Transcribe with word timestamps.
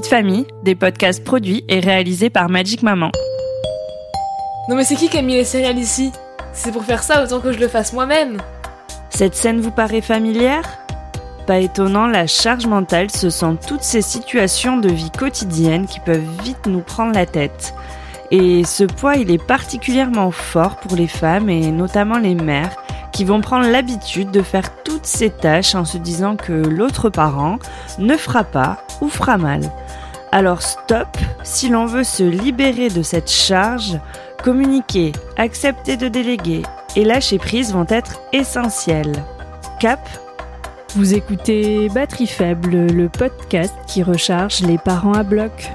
De 0.00 0.04
famille, 0.04 0.46
des 0.62 0.74
podcasts 0.74 1.24
produits 1.24 1.64
et 1.68 1.80
réalisés 1.80 2.28
par 2.28 2.50
Magic 2.50 2.82
Maman. 2.82 3.10
Non 4.68 4.76
mais 4.76 4.84
c'est 4.84 4.94
qui 4.94 5.08
qui 5.08 5.16
a 5.16 5.22
mis 5.22 5.32
les 5.32 5.44
céréales 5.44 5.78
ici? 5.78 6.12
C'est 6.52 6.70
pour 6.70 6.84
faire 6.84 7.02
ça 7.02 7.24
autant 7.24 7.40
que 7.40 7.50
je 7.50 7.58
le 7.58 7.66
fasse 7.66 7.94
moi-même. 7.94 8.36
Cette 9.08 9.34
scène 9.34 9.60
vous 9.60 9.70
paraît 9.70 10.02
familière? 10.02 10.78
Pas 11.46 11.60
étonnant, 11.60 12.06
la 12.06 12.26
charge 12.26 12.66
mentale, 12.66 13.10
ce 13.10 13.30
sont 13.30 13.56
toutes 13.56 13.82
ces 13.82 14.02
situations 14.02 14.76
de 14.76 14.90
vie 14.90 15.10
quotidienne 15.10 15.86
qui 15.86 16.00
peuvent 16.00 16.28
vite 16.42 16.66
nous 16.66 16.82
prendre 16.82 17.14
la 17.14 17.24
tête. 17.24 17.74
Et 18.30 18.64
ce 18.64 18.84
poids, 18.84 19.16
il 19.16 19.30
est 19.30 19.44
particulièrement 19.44 20.30
fort 20.30 20.76
pour 20.76 20.94
les 20.94 21.08
femmes 21.08 21.48
et 21.48 21.70
notamment 21.70 22.18
les 22.18 22.34
mères 22.34 22.76
qui 23.12 23.24
vont 23.24 23.40
prendre 23.40 23.66
l'habitude 23.66 24.30
de 24.30 24.42
faire 24.42 24.82
toutes 24.84 25.06
ces 25.06 25.30
tâches 25.30 25.74
en 25.74 25.86
se 25.86 25.96
disant 25.96 26.36
que 26.36 26.52
l'autre 26.52 27.08
parent 27.08 27.58
ne 27.98 28.14
fera 28.16 28.44
pas 28.44 28.84
ou 29.00 29.08
fera 29.08 29.38
mal. 29.38 29.62
Alors 30.32 30.62
stop, 30.62 31.16
si 31.42 31.68
l'on 31.68 31.86
veut 31.86 32.04
se 32.04 32.22
libérer 32.22 32.88
de 32.88 33.02
cette 33.02 33.30
charge, 33.30 33.98
communiquer, 34.42 35.12
accepter 35.36 35.96
de 35.96 36.08
déléguer 36.08 36.62
et 36.94 37.04
lâcher 37.04 37.38
prise 37.38 37.72
vont 37.72 37.86
être 37.88 38.20
essentiels. 38.32 39.12
Cap 39.80 40.00
Vous 40.94 41.14
écoutez 41.14 41.88
Batterie 41.90 42.26
Faible, 42.26 42.86
le 42.86 43.08
podcast 43.08 43.74
qui 43.86 44.02
recharge 44.02 44.60
les 44.60 44.78
parents 44.78 45.14
à 45.14 45.22
bloc. 45.22 45.70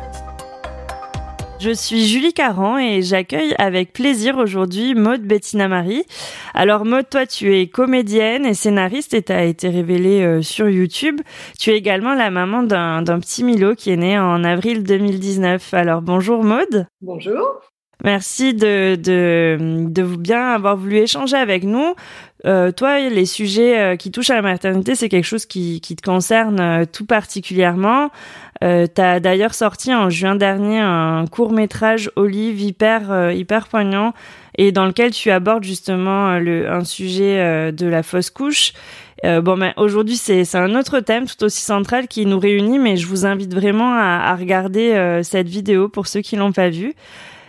Je 1.61 1.69
suis 1.69 2.07
Julie 2.07 2.33
Caran 2.33 2.79
et 2.79 3.03
j'accueille 3.03 3.53
avec 3.59 3.93
plaisir 3.93 4.39
aujourd'hui 4.39 4.95
Maude 4.95 5.21
Bettina 5.21 5.67
Marie. 5.67 6.03
Alors 6.55 6.85
Maude, 6.85 7.07
toi 7.07 7.27
tu 7.27 7.55
es 7.55 7.67
comédienne 7.67 8.47
et 8.47 8.55
scénariste 8.55 9.13
et 9.13 9.21
tu 9.21 9.31
as 9.31 9.43
été 9.43 9.69
révélée 9.69 10.23
euh, 10.23 10.41
sur 10.41 10.67
YouTube. 10.67 11.21
Tu 11.59 11.69
es 11.69 11.77
également 11.77 12.15
la 12.15 12.31
maman 12.31 12.63
d'un 12.63 13.19
petit 13.19 13.43
Milo 13.43 13.75
qui 13.75 13.91
est 13.91 13.95
né 13.95 14.17
en 14.17 14.43
avril 14.43 14.81
2019. 14.81 15.75
Alors 15.75 16.01
bonjour 16.01 16.43
Maude. 16.43 16.87
Bonjour. 16.99 17.61
Merci 18.03 18.55
de, 18.55 18.95
de, 18.95 19.85
de 19.87 20.03
bien 20.15 20.53
avoir 20.53 20.75
voulu 20.75 20.97
échanger 20.97 21.37
avec 21.37 21.63
nous. 21.63 21.93
Euh, 22.45 22.71
toi, 22.71 22.99
les 22.99 23.25
sujets 23.25 23.79
euh, 23.79 23.95
qui 23.95 24.11
touchent 24.11 24.31
à 24.31 24.35
la 24.35 24.41
maternité, 24.41 24.95
c'est 24.95 25.09
quelque 25.09 25.25
chose 25.25 25.45
qui, 25.45 25.79
qui 25.79 25.95
te 25.95 26.01
concerne 26.01 26.59
euh, 26.59 26.85
tout 26.91 27.05
particulièrement. 27.05 28.09
Euh, 28.63 28.87
tu 28.93 29.01
as 29.01 29.19
d'ailleurs 29.19 29.53
sorti 29.53 29.93
en 29.93 30.09
juin 30.09 30.35
dernier 30.35 30.79
un 30.79 31.25
court 31.27 31.51
métrage 31.51 32.11
Olive 32.15 32.61
hyper, 32.61 33.11
euh, 33.11 33.33
hyper 33.33 33.67
poignant 33.67 34.13
et 34.57 34.71
dans 34.71 34.85
lequel 34.85 35.11
tu 35.11 35.31
abordes 35.31 35.63
justement 35.63 36.37
le, 36.37 36.69
un 36.69 36.83
sujet 36.83 37.71
de 37.71 37.87
la 37.87 38.03
fausse 38.03 38.29
couche. 38.29 38.73
bon, 39.23 39.57
ben, 39.57 39.71
aujourd'hui, 39.77 40.17
c'est 40.17 40.55
un 40.55 40.75
autre 40.75 40.99
thème 40.99 41.25
tout 41.25 41.45
aussi 41.45 41.61
central 41.61 42.09
qui 42.09 42.25
nous 42.25 42.37
réunit, 42.37 42.77
mais 42.77 42.97
je 42.97 43.07
vous 43.07 43.25
invite 43.25 43.53
vraiment 43.53 43.93
à, 43.93 44.29
à 44.29 44.35
regarder 44.35 45.21
cette 45.23 45.47
vidéo 45.47 45.87
pour 45.87 46.05
ceux 46.05 46.19
qui 46.19 46.35
l'ont 46.35 46.51
pas 46.51 46.69
vue. 46.69 46.93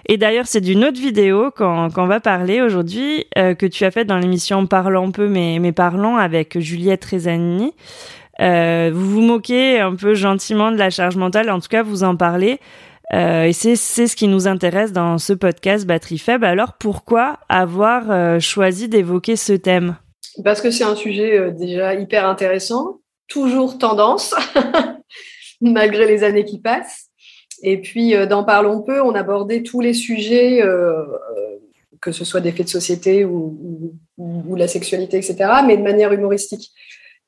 Et 0.06 0.16
d'ailleurs, 0.16 0.46
c'est 0.46 0.60
d'une 0.60 0.84
autre 0.84 1.00
vidéo 1.00 1.50
qu'on 1.50 1.88
va 1.88 2.20
parler 2.20 2.60
aujourd'hui, 2.60 3.26
euh, 3.38 3.54
que 3.54 3.66
tu 3.66 3.84
as 3.84 3.90
faite 3.90 4.08
dans 4.08 4.18
l'émission 4.18 4.66
Parlons 4.66 5.12
peu, 5.12 5.28
mais, 5.28 5.58
mais 5.60 5.72
parlons 5.72 6.16
avec 6.16 6.58
Juliette 6.58 7.04
Rezanini. 7.04 7.72
Euh, 8.40 8.90
vous 8.92 9.08
vous 9.08 9.20
moquez 9.20 9.78
un 9.78 9.94
peu 9.94 10.14
gentiment 10.14 10.72
de 10.72 10.76
la 10.76 10.90
charge 10.90 11.16
mentale, 11.16 11.50
en 11.50 11.60
tout 11.60 11.68
cas, 11.68 11.82
vous 11.82 12.02
en 12.02 12.16
parlez. 12.16 12.58
Euh, 13.14 13.44
et 13.44 13.52
c'est 13.52 13.76
ce 13.76 14.16
qui 14.16 14.26
nous 14.26 14.48
intéresse 14.48 14.92
dans 14.92 15.18
ce 15.18 15.32
podcast 15.32 15.86
Batterie 15.86 16.18
Faible. 16.18 16.46
Alors, 16.46 16.72
pourquoi 16.74 17.38
avoir 17.48 18.40
choisi 18.40 18.88
d'évoquer 18.88 19.36
ce 19.36 19.52
thème? 19.52 19.96
Parce 20.42 20.60
que 20.60 20.70
c'est 20.70 20.84
un 20.84 20.96
sujet 20.96 21.52
déjà 21.52 21.94
hyper 21.94 22.26
intéressant, 22.26 23.00
toujours 23.28 23.78
tendance, 23.78 24.34
malgré 25.60 26.06
les 26.06 26.24
années 26.24 26.44
qui 26.44 26.58
passent. 26.58 27.11
Et 27.62 27.80
puis, 27.80 28.14
euh, 28.14 28.26
dans 28.26 28.44
Parlons 28.44 28.82
peu, 28.82 29.00
on 29.00 29.14
abordait 29.14 29.62
tous 29.62 29.80
les 29.80 29.94
sujets, 29.94 30.62
euh, 30.62 31.02
euh, 31.02 31.58
que 32.00 32.10
ce 32.10 32.24
soit 32.24 32.40
des 32.40 32.50
faits 32.52 32.66
de 32.66 32.70
société 32.70 33.24
ou, 33.24 33.96
la 34.56 34.68
sexualité, 34.68 35.16
etc., 35.16 35.36
mais 35.66 35.76
de 35.76 35.82
manière 35.82 36.12
humoristique. 36.12 36.72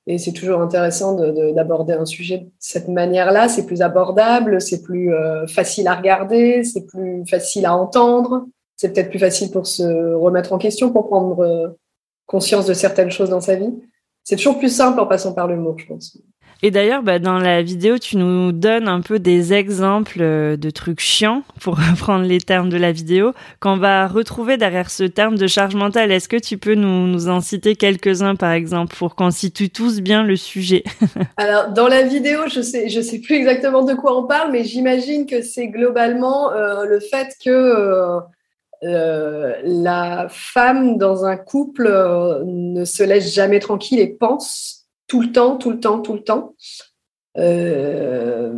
Et 0.07 0.19
c'est 0.19 0.33
toujours 0.33 0.61
intéressant 0.61 1.17
d'aborder 1.55 1.95
un 1.95 2.05
sujet 2.05 2.39
de 2.39 2.51
cette 2.59 2.89
manière-là. 2.89 3.49
C'est 3.49 3.65
plus 3.65 3.81
abordable, 3.81 4.61
c'est 4.61 4.83
plus 4.83 5.11
facile 5.49 5.89
à 5.89 5.95
regarder, 5.95 6.63
c'est 6.63 6.87
plus 6.87 7.25
facile 7.27 7.65
à 7.65 7.75
entendre. 7.75 8.47
C'est 8.77 8.93
peut-être 8.93 9.09
plus 9.09 9.19
facile 9.19 9.51
pour 9.51 9.67
se 9.67 9.83
remettre 10.15 10.53
en 10.53 10.59
question, 10.59 10.93
pour 10.93 11.09
prendre 11.09 11.75
conscience 12.27 12.67
de 12.67 12.75
certaines 12.75 13.11
choses 13.11 13.31
dans 13.31 13.41
sa 13.41 13.57
vie. 13.57 13.73
C'est 14.25 14.37
toujours 14.37 14.59
plus 14.59 14.75
simple 14.75 15.01
en 15.01 15.07
passant 15.07 15.33
par 15.33 15.49
l'humour, 15.49 15.79
je 15.79 15.87
pense. 15.87 16.19
Et 16.67 16.71
d'ailleurs, 16.71 17.03
bah, 17.03 17.19
dans 17.19 17.39
la 17.39 17.61
vidéo, 17.61 17.99
tu 17.99 18.17
nous 18.17 18.51
donnes 18.51 18.89
un 18.89 19.03
peu 19.03 19.19
des 19.19 19.53
exemples 19.53 20.23
euh, 20.23 20.57
de 20.57 20.71
trucs 20.71 21.01
chiants, 21.01 21.43
pour 21.61 21.77
reprendre 21.91 22.25
les 22.25 22.41
termes 22.41 22.71
de 22.71 22.79
la 22.79 22.91
vidéo, 22.91 23.35
qu'on 23.61 23.77
va 23.77 24.09
retrouver 24.09 24.57
derrière 24.57 24.89
ce 24.89 25.05
terme 25.05 25.37
de 25.37 25.47
charge 25.47 25.75
mentale. 25.75 26.11
Est-ce 26.11 26.27
que 26.27 26.39
tu 26.39 26.57
peux 26.57 26.75
nous, 26.75 27.29
en 27.29 27.43
citer 27.43 27.77
quelques-uns, 27.77 28.35
par 28.35 28.53
exemple, 28.53 28.97
pour 28.97 29.15
qu'on 29.15 29.31
situe 29.31 29.69
tous 29.69 30.01
bien 30.01 30.23
le 30.23 30.37
sujet? 30.37 30.85
Alors, 31.37 31.69
dans 31.69 31.87
la 31.87 32.03
vidéo, 32.03 32.41
je 32.51 32.63
sais, 32.63 32.89
je 32.89 33.03
sais 33.03 33.19
plus 33.19 33.35
exactement 33.35 33.85
de 33.85 33.93
quoi 33.93 34.19
on 34.19 34.27
parle, 34.27 34.51
mais 34.51 34.65
j'imagine 34.65 35.27
que 35.27 35.43
c'est 35.43 35.69
globalement 35.69 36.51
euh, 36.53 36.87
le 36.87 36.99
fait 36.99 37.37
que 37.45 37.51
euh, 38.85 39.53
la 39.65 40.29
femme 40.31 40.97
dans 40.97 41.27
un 41.27 41.37
couple 41.37 41.93
ne 42.47 42.87
se 42.87 43.03
laisse 43.03 43.35
jamais 43.35 43.61
tranquille 43.61 44.01
et 44.01 44.09
pense 44.09 44.84
tout 45.07 45.21
le 45.21 45.33
temps, 45.33 45.57
tout 45.57 45.71
le 45.71 45.81
temps, 45.81 46.01
tout 46.01 46.15
le 46.15 46.23
temps. 46.23 46.55
Euh, 47.37 48.53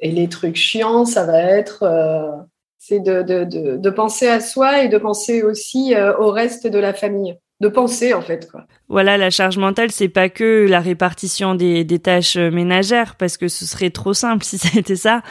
et 0.00 0.10
les 0.10 0.28
trucs 0.28 0.56
chiants, 0.56 1.04
ça 1.04 1.24
va 1.24 1.40
être, 1.40 1.82
euh, 1.82 2.30
c'est 2.78 3.00
de, 3.00 3.90
penser 3.90 4.28
à 4.28 4.40
soi 4.40 4.82
et 4.82 4.88
de 4.88 4.98
penser 4.98 5.42
aussi 5.42 5.94
euh, 5.94 6.16
au 6.18 6.30
reste 6.30 6.66
de 6.66 6.78
la 6.78 6.92
famille 6.92 7.38
de 7.60 7.68
penser 7.68 8.12
en 8.12 8.20
fait 8.20 8.50
quoi. 8.50 8.66
Voilà, 8.88 9.16
la 9.16 9.30
charge 9.30 9.56
mentale, 9.56 9.90
c'est 9.90 10.08
pas 10.08 10.28
que 10.28 10.66
la 10.68 10.78
répartition 10.78 11.56
des, 11.56 11.82
des, 11.84 11.98
tâches 11.98 12.36
ménagères 12.36 13.16
parce 13.16 13.36
que 13.36 13.48
ce 13.48 13.64
serait 13.64 13.90
trop 13.90 14.12
simple 14.12 14.44
si 14.44 14.58
c'était 14.58 14.94
ça 14.94 15.22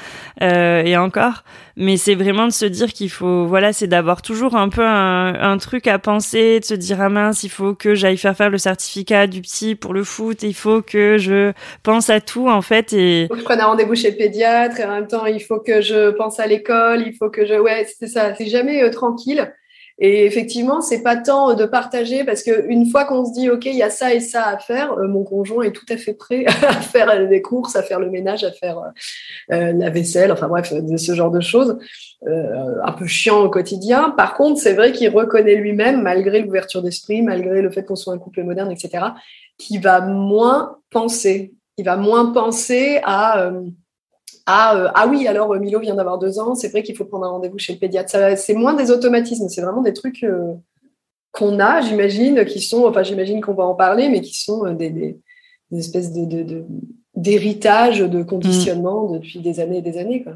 euh, 0.42 0.84
et 0.84 0.98
encore. 0.98 1.44
Mais 1.78 1.98
c'est 1.98 2.16
vraiment 2.16 2.48
de 2.48 2.52
se 2.52 2.66
dire 2.66 2.92
qu'il 2.92 3.10
faut, 3.10 3.46
voilà, 3.46 3.74
c'est 3.74 3.88
d'avoir 3.88 4.22
toujours 4.22 4.56
un 4.56 4.70
peu 4.70 4.84
un, 4.84 5.36
un, 5.36 5.58
truc 5.58 5.88
à 5.88 6.00
penser, 6.00 6.60
de 6.60 6.66
se 6.66 6.74
dire 6.74 7.00
ah 7.00 7.10
mince, 7.10 7.44
il 7.44 7.50
faut 7.50 7.76
que 7.76 7.96
j'aille 7.96 8.18
faire 8.18 8.36
faire 8.36 8.50
le 8.50 8.58
certificat 8.58 9.28
du 9.28 9.42
petit 9.42 9.76
pour 9.76 9.94
le 9.94 10.04
foot, 10.04 10.44
il 10.44 10.54
faut 10.54 10.82
que 10.82 11.18
je 11.18 11.54
pense 11.84 12.10
à 12.10 12.22
tout 12.22 12.50
en 12.50 12.62
fait 12.62 12.92
et. 12.92 13.24
Il 13.24 13.28
faut 13.28 13.36
que 13.36 13.40
je 13.40 13.46
prenne 13.46 13.62
un 13.62 13.68
rendez-vous 13.68 13.96
chez 13.96 14.12
le 14.12 14.18
pédiatre 14.18 14.80
et 14.80 14.86
en 14.86 14.92
même 14.92 15.08
temps 15.08 15.26
il 15.28 15.42
faut 15.42 15.60
que 15.60 15.82
je 15.82 16.10
pense 16.12 16.40
à 16.40 16.48
l'école, 16.48 17.04
il 17.06 17.14
faut 17.14 17.30
que 17.30 17.46
je, 17.46 17.54
ouais, 17.54 17.88
c'est 18.00 18.08
ça, 18.08 18.34
c'est 18.36 18.48
jamais 18.48 18.84
euh, 18.84 18.90
tranquille. 18.90 19.54
Et 19.98 20.26
effectivement, 20.26 20.82
c'est 20.82 21.02
pas 21.02 21.16
tant 21.16 21.54
de 21.54 21.66
partager 21.66 22.26
parce 22.26 22.44
que 22.44 22.68
une 22.68 22.90
fois 22.90 23.06
qu'on 23.06 23.26
se 23.26 23.32
dit 23.32 23.50
ok, 23.50 23.66
il 23.66 23.78
y 23.78 23.84
a 23.84 23.90
ça 23.90 24.14
et 24.14 24.20
ça 24.20 24.44
à 24.46 24.58
faire, 24.58 24.92
euh, 24.94 25.08
mon 25.08 25.24
conjoint 25.24 25.64
est 25.64 25.72
tout 25.72 25.86
à 25.88 25.96
fait 25.96 26.14
prêt 26.14 26.46
à 26.64 26.74
faire 26.74 27.28
des 27.30 27.42
courses, 27.42 27.78
à 27.78 27.84
faire 27.84 28.02
le 28.02 28.10
ménage, 28.10 28.44
à 28.44 28.52
faire 28.52 28.78
euh, 29.54 29.72
la 29.72 29.90
vaisselle, 29.90 30.34
enfin 30.34 30.50
bref, 30.50 30.74
ce 30.98 31.16
genre 31.16 31.32
de 31.32 31.40
choses, 31.40 31.78
euh, 32.28 32.76
un 32.84 32.92
peu 32.92 33.08
chiant 33.08 33.42
au 33.42 33.50
quotidien. 33.50 34.10
Par 34.10 34.34
contre, 34.34 34.60
c'est 34.60 34.74
vrai 34.74 34.92
qu'il 34.92 35.10
reconnaît 35.10 35.56
lui-même, 35.56 36.02
malgré 36.02 36.42
l'ouverture 36.42 36.82
d'esprit, 36.82 37.22
malgré 37.22 37.62
le 37.62 37.72
fait 37.72 37.84
qu'on 37.86 37.96
soit 37.96 38.14
un 38.14 38.20
couple 38.20 38.44
moderne, 38.44 38.72
etc., 38.72 39.06
qu'il 39.58 39.80
va 39.80 40.02
moins 40.02 40.78
penser. 40.90 41.54
Il 41.78 41.86
va 41.86 41.96
moins 41.96 42.34
penser 42.34 43.00
à 43.04 43.50
euh, 44.48 44.52
ah, 44.52 44.78
euh, 44.78 44.92
ah 44.94 45.08
oui, 45.08 45.28
alors 45.28 45.56
Milo 45.56 45.80
vient 45.80 45.96
d'avoir 45.96 46.20
deux 46.20 46.38
ans, 46.40 46.54
c'est 46.54 46.70
vrai 46.70 46.84
qu'il 46.84 46.96
faut 46.96 47.06
prendre 47.06 47.26
un 47.26 47.30
rendez-vous 47.30 47.58
chez 47.58 47.74
le 47.74 47.80
pédiatre. 47.80 48.16
C'est 48.38 48.54
moins 48.54 48.76
des 48.76 48.92
automatismes, 48.92 49.50
c'est 49.50 49.62
vraiment 49.62 49.82
des 49.82 49.94
trucs 49.94 50.24
euh, 50.24 50.54
qu'on 51.32 51.60
a, 51.60 51.82
j'imagine, 51.82 52.46
qui 52.46 52.62
sont, 52.62 52.86
enfin 52.86 53.02
j'imagine 53.02 53.42
qu'on 53.42 53.56
va 53.56 53.66
en 53.66 53.76
parler, 53.76 54.08
mais 54.10 54.22
qui 54.22 54.40
sont 54.40 54.66
euh, 54.66 54.74
des, 54.74 54.92
des, 54.92 55.20
des, 55.72 55.80
espèces 55.80 56.14
de, 56.14 56.64
d'héritage, 57.16 58.00
de, 58.02 58.08
de, 58.08 58.24
conditionnement 58.24 59.10
mmh. 59.10 59.14
depuis 59.14 59.40
des 59.40 59.60
années 59.60 59.80
et 59.80 59.82
des 59.82 59.98
années. 59.98 60.24
Quoi. 60.24 60.34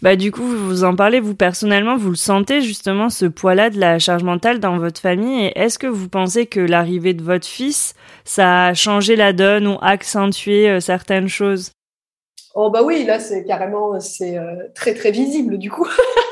Bah 0.00 0.16
du 0.16 0.30
coup, 0.30 0.46
vous 0.46 0.84
en 0.84 0.94
parlez, 0.94 1.20
vous 1.20 1.34
personnellement, 1.34 1.96
vous 1.96 2.10
le 2.10 2.16
sentez 2.16 2.62
justement 2.62 3.10
ce 3.10 3.26
poids-là 3.26 3.68
de 3.70 3.78
la 3.78 3.98
charge 3.98 4.22
mentale 4.22 4.60
dans 4.60 4.78
votre 4.78 5.00
famille 5.00 5.46
et 5.46 5.58
est-ce 5.58 5.78
que 5.78 5.86
vous 5.86 6.08
pensez 6.08 6.46
que 6.46 6.60
l'arrivée 6.60 7.14
de 7.14 7.22
votre 7.22 7.46
fils, 7.46 7.94
ça 8.24 8.66
a 8.66 8.74
changé 8.74 9.16
la 9.16 9.32
donne 9.32 9.66
ou 9.66 9.76
accentué 9.82 10.70
euh, 10.70 10.80
certaines 10.80 11.28
choses? 11.28 11.72
Oh 12.60 12.70
bah 12.70 12.82
oui, 12.82 13.04
là 13.04 13.20
c'est 13.20 13.44
carrément 13.44 14.00
c'est 14.00 14.36
euh, 14.36 14.66
très 14.74 14.92
très 14.92 15.12
visible 15.12 15.58
du 15.58 15.70
coup. 15.70 15.86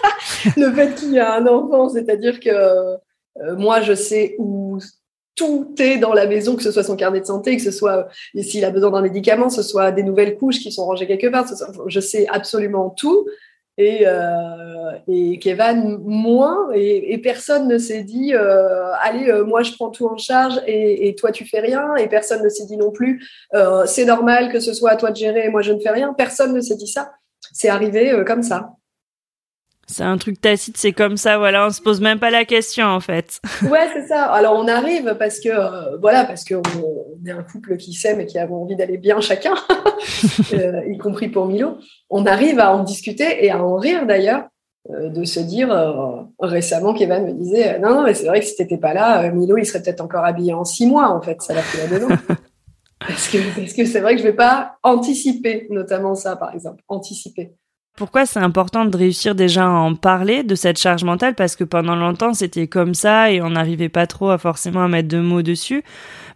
Le 0.57 0.73
fait 0.73 0.93
qu'il 0.97 1.13
y 1.13 1.21
a 1.21 1.33
un 1.37 1.47
enfant, 1.47 1.89
c'est-à-dire 1.89 2.41
que 2.41 2.51
euh, 2.51 3.57
moi 3.57 3.81
je 3.81 3.95
sais 3.95 4.35
où 4.41 4.81
tout 5.37 5.73
est 5.79 5.99
dans 5.99 6.13
la 6.13 6.27
maison, 6.27 6.57
que 6.57 6.65
ce 6.65 6.73
soit 6.73 6.83
son 6.83 6.97
carnet 6.97 7.21
de 7.21 7.27
santé, 7.27 7.57
que 7.57 7.63
ce 7.63 7.71
soit 7.71 8.09
s'il 8.41 8.65
a 8.65 8.71
besoin 8.71 8.91
d'un 8.91 9.03
médicament, 9.03 9.47
que 9.47 9.53
ce 9.53 9.63
soit 9.63 9.93
des 9.93 10.03
nouvelles 10.03 10.37
couches 10.37 10.59
qui 10.59 10.73
sont 10.73 10.85
rangées 10.85 11.07
quelque 11.07 11.29
part, 11.29 11.47
je 11.87 12.01
sais 12.01 12.27
absolument 12.27 12.91
tout 12.91 13.29
et, 13.79 14.07
euh, 14.07 14.93
et 15.09 15.39
Kevin 15.39 15.99
moins. 16.05 16.69
Et, 16.75 17.19
personne 17.19 17.67
ne 17.69 17.79
s'est 17.79 18.03
dit 18.03 18.35
euh, 18.35 18.93
allez 19.01 19.29
euh, 19.29 19.45
moi 19.45 19.63
je 19.63 19.73
prends 19.73 19.91
tout 19.91 20.07
en 20.07 20.17
charge 20.17 20.61
et, 20.67 21.09
et, 21.09 21.15
toi 21.15 21.33
tu 21.33 21.45
fais 21.45 21.61
rien. 21.61 21.95
Et 21.97 22.09
personne 22.09 22.43
ne 22.43 22.49
s'est 22.49 22.67
dit 22.67 22.77
non 22.77 22.91
plus 22.91 23.27
euh, 23.55 23.85
c'est 23.87 24.05
normal 24.05 24.53
que 24.53 24.61
ce 24.61 24.73
soit 24.73 24.91
à 24.91 24.97
toi 24.97 25.11
de 25.11 25.17
gérer 25.17 25.47
et 25.47 25.49
moi 25.49 25.63
je 25.63 25.73
ne 25.73 25.81
fais 25.81 25.91
rien. 25.91 26.15
Personne 26.15 26.55
ne 26.55 26.61
s'est 26.61 26.77
dit 26.77 26.89
ça. 26.89 27.13
C'est 27.53 27.69
arrivé 27.69 28.11
euh, 28.11 28.25
comme 28.25 28.43
ça 28.43 28.71
c'est 29.87 30.03
un 30.03 30.19
truc 30.19 30.41
tacite, 30.41 30.77
c'est 30.77 30.93
comme 30.93 31.17
ça, 31.17 31.39
voilà, 31.39 31.67
on 31.67 31.71
se 31.71 31.81
pose 31.81 32.01
même 32.01 32.19
pas 32.19 32.31
la 32.31 32.45
question 32.45 32.87
en 32.87 33.01
fait. 33.01 33.41
Ouais, 33.71 33.89
c'est 33.93 34.07
ça. 34.07 34.25
Alors 34.25 34.55
on 34.57 34.69
arrive 34.69 35.17
parce 35.19 35.41
que 35.41 35.49
euh, 35.49 35.97
voilà, 36.01 36.25
parce 36.25 36.45
qu'on 36.45 36.63
est 37.25 37.31
un 37.31 37.43
couple 37.43 37.77
qui 37.77 37.95
s'aime 37.95 38.21
et 38.21 38.27
qui 38.27 38.39
a 38.39 38.51
envie 38.51 38.77
d'aller 38.77 38.99
bien 38.99 39.21
chacun, 39.21 39.55
euh, 40.53 40.83
y 40.89 40.99
compris 40.99 41.29
pour 41.29 41.47
Milo. 41.47 41.79
On 42.11 42.27
arrive 42.27 42.59
à 42.59 42.75
en 42.75 42.83
discuter 42.83 43.45
et 43.45 43.51
à 43.51 43.65
en 43.65 43.77
rire 43.77 44.07
d'ailleurs, 44.07 44.49
euh, 44.91 45.09
de 45.09 45.25
se 45.25 45.41
dire 45.41 45.69
récemment, 46.41 46.93
Kevin 46.93 47.27
me 47.27 47.33
disait 47.33 47.79
non 47.79 47.91
non, 47.91 48.03
mais 48.03 48.15
c'est 48.15 48.27
vrai 48.27 48.41
que 48.41 48.47
si 48.47 48.57
t'étais 48.57 48.79
pas 48.79 48.93
là, 48.93 49.31
Milo 49.31 49.57
il 49.57 49.67
serait 49.67 49.83
peut-être 49.83 50.01
encore 50.01 50.25
habillé 50.25 50.53
en 50.53 50.65
six 50.65 50.87
mois 50.87 51.11
en 51.11 51.23
fait, 51.23 51.41
ça 51.43 51.55
l'a 51.55 51.63
fait 51.63 51.89
là 51.89 51.99
dedans. 51.99 52.15
parce 52.99 53.29
que 53.29 53.39
parce 53.59 53.73
que 53.73 53.85
c'est 53.85 54.01
vrai 54.01 54.17
que 54.17 54.23
je 54.23 54.27
vais 54.27 54.37
pas 54.37 54.77
anticiper, 54.83 55.67
notamment 55.71 56.15
ça 56.15 56.35
par 56.37 56.55
exemple, 56.55 56.83
anticiper. 56.89 57.55
Pourquoi 57.97 58.27
c'est 58.27 58.41
important 58.41 58.85
de 58.85 58.95
réussir 58.95 59.35
déjà 59.35 59.65
à 59.65 59.71
en 59.71 59.95
parler 59.95 60.43
de 60.43 60.55
cette 60.55 60.79
charge 60.79 61.03
mentale? 61.03 61.35
Parce 61.35 61.57
que 61.57 61.65
pendant 61.65 61.97
longtemps 61.97 62.35
c'était 62.35 62.67
comme 62.67 62.93
ça 62.93 63.33
et 63.33 63.41
on 63.41 63.51
n'arrivait 63.51 63.89
pas 63.89 64.07
trop 64.07 64.29
à 64.29 64.37
forcément 64.37 64.87
mettre 64.87 65.09
de 65.09 65.19
mots 65.19 65.41
dessus. 65.41 65.83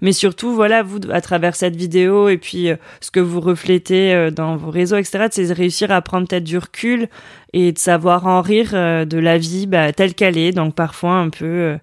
Mais 0.00 0.12
surtout, 0.12 0.54
voilà, 0.54 0.82
vous, 0.82 0.98
à 1.12 1.20
travers 1.20 1.54
cette 1.54 1.76
vidéo 1.76 2.30
et 2.30 2.38
puis 2.38 2.70
euh, 2.70 2.76
ce 3.02 3.10
que 3.10 3.20
vous 3.20 3.40
reflétez 3.40 4.14
euh, 4.14 4.30
dans 4.30 4.56
vos 4.56 4.70
réseaux, 4.70 4.96
etc., 4.96 5.26
c'est 5.30 5.52
réussir 5.52 5.90
à 5.90 6.00
prendre 6.00 6.26
peut-être 6.26 6.44
du 6.44 6.56
recul 6.56 7.08
et 7.52 7.72
de 7.72 7.78
savoir 7.78 8.26
en 8.26 8.40
rire 8.40 8.70
euh, 8.72 9.04
de 9.04 9.18
la 9.18 9.36
vie 9.36 9.66
bah, 9.66 9.92
telle 9.92 10.14
qu'elle 10.14 10.38
est, 10.38 10.52
donc 10.52 10.74
parfois 10.74 11.12
un 11.12 11.28
peu 11.28 11.76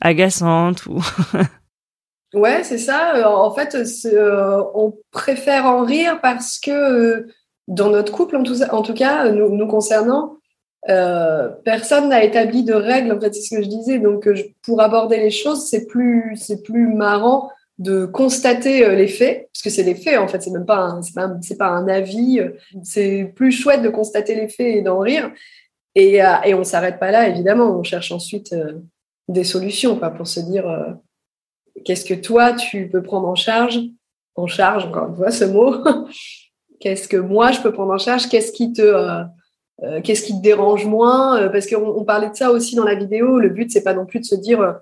agaçante 0.00 0.86
ou... 0.86 1.00
ouais, 2.34 2.64
c'est 2.64 2.78
ça. 2.78 3.30
En 3.30 3.54
fait, 3.54 3.76
on 4.74 4.92
préfère 5.12 5.66
en 5.66 5.84
rire 5.84 6.18
parce 6.20 6.58
que 6.58 7.28
dans 7.68 7.90
notre 7.90 8.12
couple, 8.12 8.36
en 8.36 8.82
tout, 8.82 8.94
cas, 8.94 9.30
nous, 9.30 9.66
concernant, 9.66 10.36
euh, 10.90 11.48
personne 11.64 12.10
n'a 12.10 12.22
établi 12.22 12.62
de 12.62 12.74
règles. 12.74 13.12
En 13.12 13.20
fait, 13.20 13.34
c'est 13.34 13.42
ce 13.42 13.56
que 13.56 13.62
je 13.62 13.68
disais. 13.68 13.98
Donc, 13.98 14.26
euh, 14.26 14.34
pour 14.62 14.82
aborder 14.82 15.18
les 15.18 15.30
choses, 15.30 15.66
c'est 15.68 15.86
plus, 15.86 16.36
c'est 16.36 16.62
plus 16.62 16.88
marrant 16.88 17.50
de 17.78 18.04
constater 18.04 18.84
euh, 18.84 18.94
les 18.94 19.08
faits, 19.08 19.48
parce 19.52 19.62
que 19.62 19.70
c'est 19.70 19.82
des 19.82 19.94
faits. 19.94 20.18
En 20.18 20.28
fait, 20.28 20.42
c'est 20.42 20.50
même 20.50 20.66
pas, 20.66 20.78
un, 20.78 21.02
c'est 21.02 21.14
pas, 21.14 21.28
pas 21.58 21.68
un 21.68 21.88
avis. 21.88 22.40
C'est 22.82 23.32
plus 23.34 23.50
chouette 23.50 23.82
de 23.82 23.88
constater 23.88 24.34
les 24.34 24.48
faits 24.48 24.76
et 24.76 24.82
d'en 24.82 24.98
rire. 24.98 25.32
Et, 25.94 26.22
euh, 26.22 26.34
et 26.44 26.54
on 26.54 26.64
s'arrête 26.64 26.98
pas 26.98 27.10
là, 27.10 27.28
évidemment. 27.28 27.78
On 27.78 27.82
cherche 27.82 28.12
ensuite 28.12 28.54
des 29.28 29.44
solutions, 29.44 29.98
pour 29.98 30.26
se 30.26 30.40
dire 30.40 30.96
qu'est-ce 31.84 32.04
que 32.04 32.14
toi 32.14 32.52
tu 32.52 32.88
peux 32.88 33.02
prendre 33.02 33.26
en 33.26 33.34
charge, 33.34 33.80
en 34.34 34.46
charge, 34.46 34.84
encore 34.84 35.08
une 35.08 35.16
fois, 35.16 35.30
ce 35.30 35.44
mot. 35.44 35.76
Qu'est-ce 36.84 37.08
que 37.08 37.16
moi 37.16 37.50
je 37.50 37.62
peux 37.62 37.72
prendre 37.72 37.94
en 37.94 37.98
charge? 37.98 38.28
Qu'est-ce 38.28 38.52
qui 38.52 38.74
te 38.74 38.82
euh, 38.82 39.22
euh, 39.82 40.02
qu'est-ce 40.02 40.22
qui 40.22 40.36
te 40.36 40.42
dérange 40.42 40.84
moins? 40.84 41.40
Euh, 41.40 41.48
Parce 41.48 41.66
qu'on 41.66 41.82
on 41.82 42.04
parlait 42.04 42.28
de 42.28 42.34
ça 42.34 42.50
aussi 42.50 42.76
dans 42.76 42.84
la 42.84 42.94
vidéo. 42.94 43.38
Le 43.38 43.48
but 43.48 43.72
c'est 43.72 43.82
pas 43.82 43.94
non 43.94 44.04
plus 44.04 44.20
de 44.20 44.26
se 44.26 44.34
dire 44.34 44.78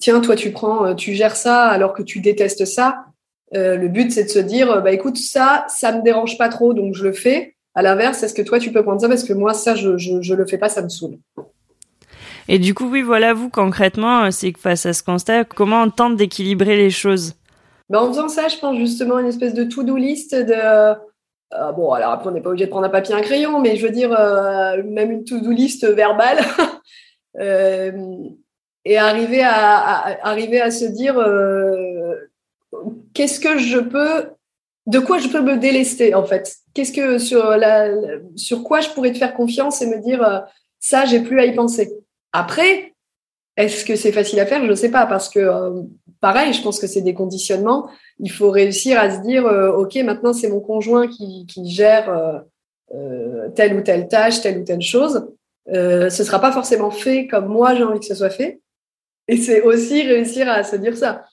tiens 0.00 0.20
toi 0.20 0.34
tu 0.34 0.50
prends 0.50 0.96
tu 0.96 1.14
gères 1.14 1.36
ça 1.36 1.66
alors 1.66 1.92
que 1.92 2.02
tu 2.02 2.18
détestes 2.18 2.64
ça. 2.64 3.04
le 3.52 3.86
but 3.86 4.10
c'est 4.10 4.24
de 4.24 4.28
se 4.28 4.40
dire 4.40 4.82
bah 4.82 4.90
écoute 4.90 5.18
ça 5.18 5.66
ça 5.68 5.96
me 5.96 6.02
dérange 6.02 6.36
pas 6.36 6.48
trop 6.48 6.74
donc 6.74 6.96
je 6.96 7.04
le 7.04 7.12
fais. 7.12 7.54
À 7.76 7.82
l'inverse 7.82 8.20
est-ce 8.24 8.34
que 8.34 8.42
toi 8.42 8.58
tu 8.58 8.72
peux 8.72 8.82
prendre 8.82 9.00
ça? 9.00 9.08
Parce 9.08 9.22
que 9.22 9.32
moi 9.32 9.54
ça 9.54 9.76
je 9.76 9.96
je, 9.98 10.20
je 10.20 10.34
le 10.34 10.46
fais 10.48 10.58
pas 10.58 10.68
ça 10.68 10.82
me 10.82 10.88
saoule. 10.88 11.16
Et 12.48 12.58
du 12.58 12.74
coup 12.74 12.90
oui 12.90 13.02
voilà 13.02 13.34
vous 13.34 13.50
concrètement 13.50 14.32
c'est 14.32 14.50
que 14.50 14.58
face 14.58 14.84
à 14.84 14.92
ce 14.94 15.04
constat 15.04 15.44
comment 15.44 15.80
on 15.84 15.90
tente 15.90 16.16
d'équilibrer 16.16 16.76
les 16.76 16.90
choses? 16.90 17.36
Ben, 17.90 17.98
en 17.98 18.08
faisant 18.08 18.28
ça, 18.28 18.46
je 18.46 18.56
pense 18.56 18.76
justement 18.78 19.18
une 19.18 19.26
espèce 19.26 19.52
de 19.52 19.64
to-do 19.64 19.96
list 19.96 20.34
de. 20.34 20.54
Euh, 20.54 21.72
bon, 21.72 21.90
alors 21.90 22.12
après, 22.12 22.28
on 22.28 22.32
n'est 22.32 22.40
pas 22.40 22.50
obligé 22.50 22.66
de 22.66 22.70
prendre 22.70 22.86
un 22.86 22.90
papier 22.90 23.16
un 23.16 23.20
crayon, 23.20 23.60
mais 23.60 23.74
je 23.74 23.84
veux 23.84 23.92
dire, 23.92 24.12
euh, 24.12 24.80
même 24.84 25.10
une 25.10 25.24
to-do 25.24 25.50
list 25.50 25.84
verbale. 25.84 26.38
euh, 27.40 27.90
et 28.84 28.96
arriver 28.96 29.42
à, 29.42 29.52
à, 29.52 30.28
arriver 30.28 30.60
à 30.60 30.70
se 30.70 30.84
dire 30.84 31.16
qu'est-ce 33.12 33.40
que 33.40 33.58
je 33.58 33.78
peux. 33.78 34.30
De 34.86 34.98
quoi 34.98 35.18
je 35.18 35.28
peux 35.28 35.42
me 35.42 35.58
délester, 35.58 36.14
en 36.14 36.24
fait? 36.24 36.56
Qu'est-ce 36.72 36.92
que 36.92 37.18
sur, 37.18 37.56
la, 37.56 37.88
sur 38.34 38.62
quoi 38.62 38.80
je 38.80 38.88
pourrais 38.88 39.12
te 39.12 39.18
faire 39.18 39.34
confiance 39.34 39.82
et 39.82 39.86
me 39.86 40.00
dire 40.00 40.44
ça, 40.78 41.04
j'ai 41.04 41.20
plus 41.20 41.38
à 41.38 41.44
y 41.44 41.54
penser. 41.54 41.92
Après, 42.32 42.94
est-ce 43.62 43.84
que 43.84 43.96
c'est 43.96 44.12
facile 44.12 44.40
à 44.40 44.46
faire? 44.46 44.64
Je 44.64 44.70
ne 44.70 44.74
sais 44.74 44.90
pas, 44.90 45.06
parce 45.06 45.28
que 45.28 45.38
euh, 45.38 45.82
pareil, 46.20 46.52
je 46.52 46.62
pense 46.62 46.78
que 46.78 46.86
c'est 46.86 47.02
des 47.02 47.14
conditionnements. 47.14 47.88
Il 48.18 48.30
faut 48.30 48.50
réussir 48.50 48.98
à 48.98 49.10
se 49.10 49.20
dire, 49.20 49.46
euh, 49.46 49.72
OK, 49.72 49.96
maintenant 49.96 50.32
c'est 50.32 50.48
mon 50.48 50.60
conjoint 50.60 51.08
qui, 51.08 51.46
gère 51.70 52.44
euh, 52.94 53.48
telle 53.54 53.76
ou 53.76 53.82
telle 53.82 54.08
tâche, 54.08 54.40
telle 54.40 54.58
ou 54.58 54.64
telle 54.64 54.82
chose. 54.82 55.28
ce 55.66 56.04
ne 56.04 56.10
sera 56.10 56.40
pas 56.40 56.52
forcément 56.52 56.90
fait 56.90 57.26
comme 57.26 57.46
moi 57.46 57.74
j'ai 57.74 57.84
envie 57.84 58.00
que 58.00 58.06
ce 58.06 58.14
soit 58.14 58.30
fait. 58.30 58.60
Et 59.28 59.36
c'est 59.36 59.62
aussi 59.62 60.02
réussir 60.02 60.48
à 60.48 60.64
se 60.64 60.76
dire 60.76 60.96
ça. 60.96 61.24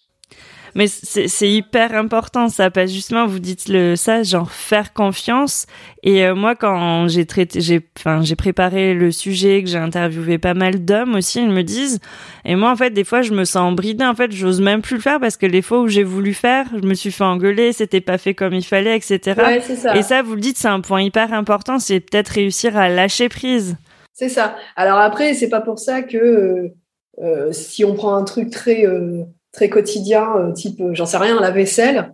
Mais 0.78 0.86
c'est 0.86 1.50
hyper 1.50 1.96
important 1.96 2.50
ça, 2.50 2.70
parce 2.70 2.92
justement 2.92 3.26
vous 3.26 3.40
dites 3.40 3.68
le 3.68 3.96
ça, 3.96 4.22
genre 4.22 4.52
faire 4.52 4.94
confiance. 4.94 5.66
Et 6.04 6.24
euh, 6.24 6.36
moi, 6.36 6.54
quand 6.54 7.08
j'ai 7.08 7.26
traité, 7.26 7.62
j'ai, 7.62 7.82
enfin, 7.98 8.22
j'ai 8.22 8.36
préparé 8.36 8.94
le 8.94 9.12
sujet, 9.12 9.64
que 9.64 9.70
j'ai 9.70 9.80
interviewé 9.80 10.38
pas 10.38 10.54
mal 10.54 10.86
d'hommes 10.86 11.16
aussi, 11.16 11.42
ils 11.42 11.50
me 11.50 11.64
disent. 11.64 12.00
Et 12.46 12.56
moi, 12.56 12.70
en 12.70 12.76
fait, 12.76 12.92
des 12.92 13.04
fois, 13.04 13.24
je 13.24 13.34
me 13.34 13.44
sens 13.44 13.76
bridée. 13.76 14.06
En 14.06 14.14
fait, 14.14 14.32
j'ose 14.32 14.62
même 14.62 14.84
plus 14.84 14.98
le 14.98 15.02
faire 15.02 15.20
parce 15.20 15.36
que 15.36 15.48
les 15.48 15.64
fois 15.64 15.82
où 15.82 15.88
j'ai 15.88 16.04
voulu 16.04 16.36
faire, 16.36 16.68
je 16.72 16.88
me 16.88 16.94
suis 16.94 17.12
fait 17.12 17.24
engueuler, 17.24 17.74
c'était 17.74 18.00
pas 18.00 18.20
fait 18.20 18.36
comme 18.36 18.54
il 18.54 18.64
fallait, 18.64 18.96
etc. 18.96 19.34
Ouais, 19.36 19.62
ça. 19.62 19.98
Et 19.98 20.04
ça, 20.04 20.22
vous 20.22 20.36
le 20.36 20.42
dites, 20.42 20.60
c'est 20.60 20.68
un 20.68 20.82
point 20.82 21.02
hyper 21.02 21.34
important, 21.34 21.80
c'est 21.80 22.02
peut-être 22.02 22.30
réussir 22.30 22.78
à 22.78 22.88
lâcher 22.88 23.30
prise. 23.30 23.78
C'est 24.14 24.30
ça. 24.30 24.56
Alors 24.76 25.00
après, 25.00 25.34
c'est 25.34 25.50
pas 25.50 25.62
pour 25.62 25.80
ça 25.80 26.04
que 26.04 26.72
euh, 27.20 27.52
si 27.52 27.84
on 27.84 27.96
prend 27.96 28.16
un 28.16 28.24
truc 28.24 28.52
très 28.52 28.86
euh, 28.86 29.24
très 29.58 29.70
quotidien, 29.70 30.38
euh, 30.38 30.52
type, 30.52 30.80
j'en 30.94 31.08
sais 31.08 31.18
rien, 31.18 31.42
la 31.42 31.50
vaisselle, 31.50 32.14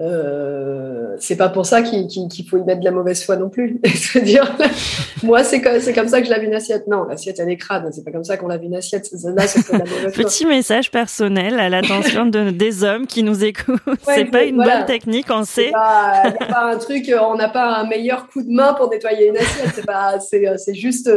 euh, 0.00 1.14
c'est 1.18 1.36
pas 1.36 1.50
pour 1.50 1.66
ça 1.66 1.82
qu'il 1.82 2.06
qu 2.08 2.26
qu 2.28 2.48
faut 2.48 2.56
y 2.56 2.64
mettre 2.64 2.80
de 2.80 2.84
la 2.84 2.90
mauvaise 2.90 3.22
foi 3.22 3.36
non 3.36 3.50
plus. 3.50 3.78
C'est-à-dire, 3.94 4.56
moi, 5.22 5.44
c'est 5.44 5.60
comme, 5.60 5.78
comme 5.94 6.08
ça 6.08 6.20
que 6.20 6.26
je 6.26 6.30
lave 6.30 6.42
une 6.42 6.54
assiette. 6.54 6.86
Non, 6.86 7.04
l'assiette, 7.04 7.38
elle 7.38 7.50
est 7.50 7.58
crade. 7.58 7.88
C'est 7.92 8.02
pas 8.02 8.10
comme 8.10 8.24
ça 8.24 8.38
qu'on 8.38 8.48
lave 8.48 8.64
une 8.64 8.74
assiette. 8.74 9.10
Là, 9.12 9.46
c'est 9.46 9.70
de 9.70 9.78
la 9.78 9.84
mauvaise 9.84 10.14
foi. 10.14 10.24
Petit 10.24 10.46
message 10.46 10.90
personnel 10.90 11.60
à 11.60 11.68
l'attention 11.68 12.24
de, 12.26 12.50
des 12.50 12.82
hommes 12.82 13.06
qui 13.06 13.22
nous 13.22 13.44
écoutent. 13.44 13.86
Ouais, 13.86 14.14
c'est 14.14 14.24
pas 14.24 14.44
une 14.44 14.54
voilà. 14.54 14.78
bonne 14.78 14.86
technique, 14.86 15.26
on 15.30 15.44
sait. 15.44 15.66
Il 15.66 16.30
n'y 16.30 16.36
a 16.40 16.46
pas 16.48 16.72
un 16.72 16.78
truc, 16.78 17.12
on 17.20 17.36
n'a 17.36 17.48
pas 17.48 17.76
un 17.76 17.86
meilleur 17.86 18.26
coup 18.28 18.42
de 18.42 18.50
main 18.50 18.72
pour 18.72 18.88
nettoyer 18.88 19.28
une 19.28 19.36
assiette. 19.36 19.84
C'est 20.58 20.74
juste, 20.74 21.10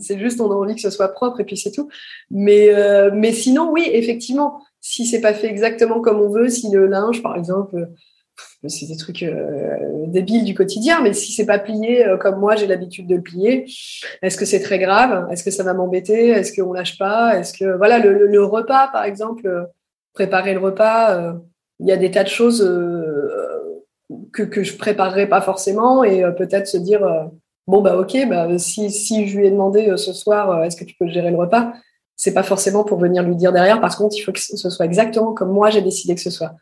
c'est 0.00 0.18
juste, 0.18 0.40
on 0.40 0.50
a 0.50 0.54
envie 0.54 0.74
que 0.74 0.82
ce 0.82 0.90
soit 0.90 1.08
propre 1.08 1.40
et 1.40 1.44
puis 1.44 1.56
c'est 1.56 1.72
tout. 1.72 1.88
Mais, 2.30 2.68
euh, 2.74 3.10
mais 3.14 3.32
sinon, 3.32 3.70
oui, 3.72 3.88
effectivement, 3.90 4.60
si 4.88 5.04
c'est 5.04 5.20
pas 5.20 5.34
fait 5.34 5.48
exactement 5.48 6.00
comme 6.00 6.18
on 6.18 6.30
veut, 6.30 6.48
si 6.48 6.70
le 6.70 6.86
linge, 6.86 7.22
par 7.22 7.36
exemple, 7.36 7.88
c'est 8.66 8.86
des 8.86 8.96
trucs 8.96 9.22
euh, 9.22 9.76
débiles 10.06 10.44
du 10.44 10.54
quotidien, 10.54 11.02
mais 11.02 11.12
si 11.12 11.32
c'est 11.32 11.44
pas 11.44 11.58
plié 11.58 12.06
euh, 12.06 12.16
comme 12.16 12.38
moi 12.38 12.56
j'ai 12.56 12.66
l'habitude 12.66 13.06
de 13.06 13.16
le 13.16 13.22
plier, 13.22 13.66
est-ce 14.22 14.38
que 14.38 14.46
c'est 14.46 14.60
très 14.60 14.78
grave? 14.78 15.28
Est-ce 15.30 15.44
que 15.44 15.50
ça 15.50 15.62
va 15.62 15.74
m'embêter? 15.74 16.28
Est-ce 16.28 16.58
qu'on 16.58 16.72
lâche 16.72 16.96
pas? 16.96 17.38
Est-ce 17.38 17.52
que 17.52 17.76
voilà 17.76 17.98
le, 17.98 18.44
repas 18.44 18.88
par 18.88 19.04
exemple, 19.04 19.46
euh, 19.46 19.64
préparer 20.14 20.54
le 20.54 20.60
repas, 20.60 21.16
euh, 21.16 21.34
il 21.80 21.86
y 21.86 21.92
a 21.92 21.98
des 21.98 22.10
tas 22.10 22.24
de 22.24 22.28
choses 22.28 22.62
euh, 22.62 23.84
que 24.32 24.42
que 24.42 24.62
je 24.62 24.78
préparerai 24.78 25.28
pas 25.28 25.42
forcément 25.42 26.02
et 26.02 26.24
euh, 26.24 26.30
peut-être 26.32 26.66
se 26.66 26.78
dire 26.78 27.06
bon 27.66 27.82
bah 27.82 27.98
ok 27.98 28.16
bah 28.26 28.58
si 28.58 28.90
si 28.90 29.28
je 29.28 29.36
lui 29.36 29.46
ai 29.46 29.50
demandé 29.50 29.92
ce 29.96 30.14
soir 30.14 30.64
est-ce 30.64 30.76
que 30.78 30.84
tu 30.84 30.96
peux 30.98 31.08
gérer 31.08 31.30
le 31.30 31.36
repas? 31.36 31.74
C'est 32.18 32.34
pas 32.34 32.42
forcément 32.42 32.84
pour 32.84 32.98
venir 32.98 33.22
lui 33.22 33.36
dire 33.36 33.52
derrière. 33.52 33.80
Par 33.80 33.96
contre, 33.96 34.16
il 34.18 34.20
faut 34.20 34.32
que 34.32 34.40
ce 34.40 34.68
soit 34.68 34.84
exactement 34.84 35.32
comme 35.32 35.52
moi 35.52 35.70
j'ai 35.70 35.80
décidé 35.80 36.14
que 36.16 36.20
ce 36.20 36.30
soit. 36.30 36.52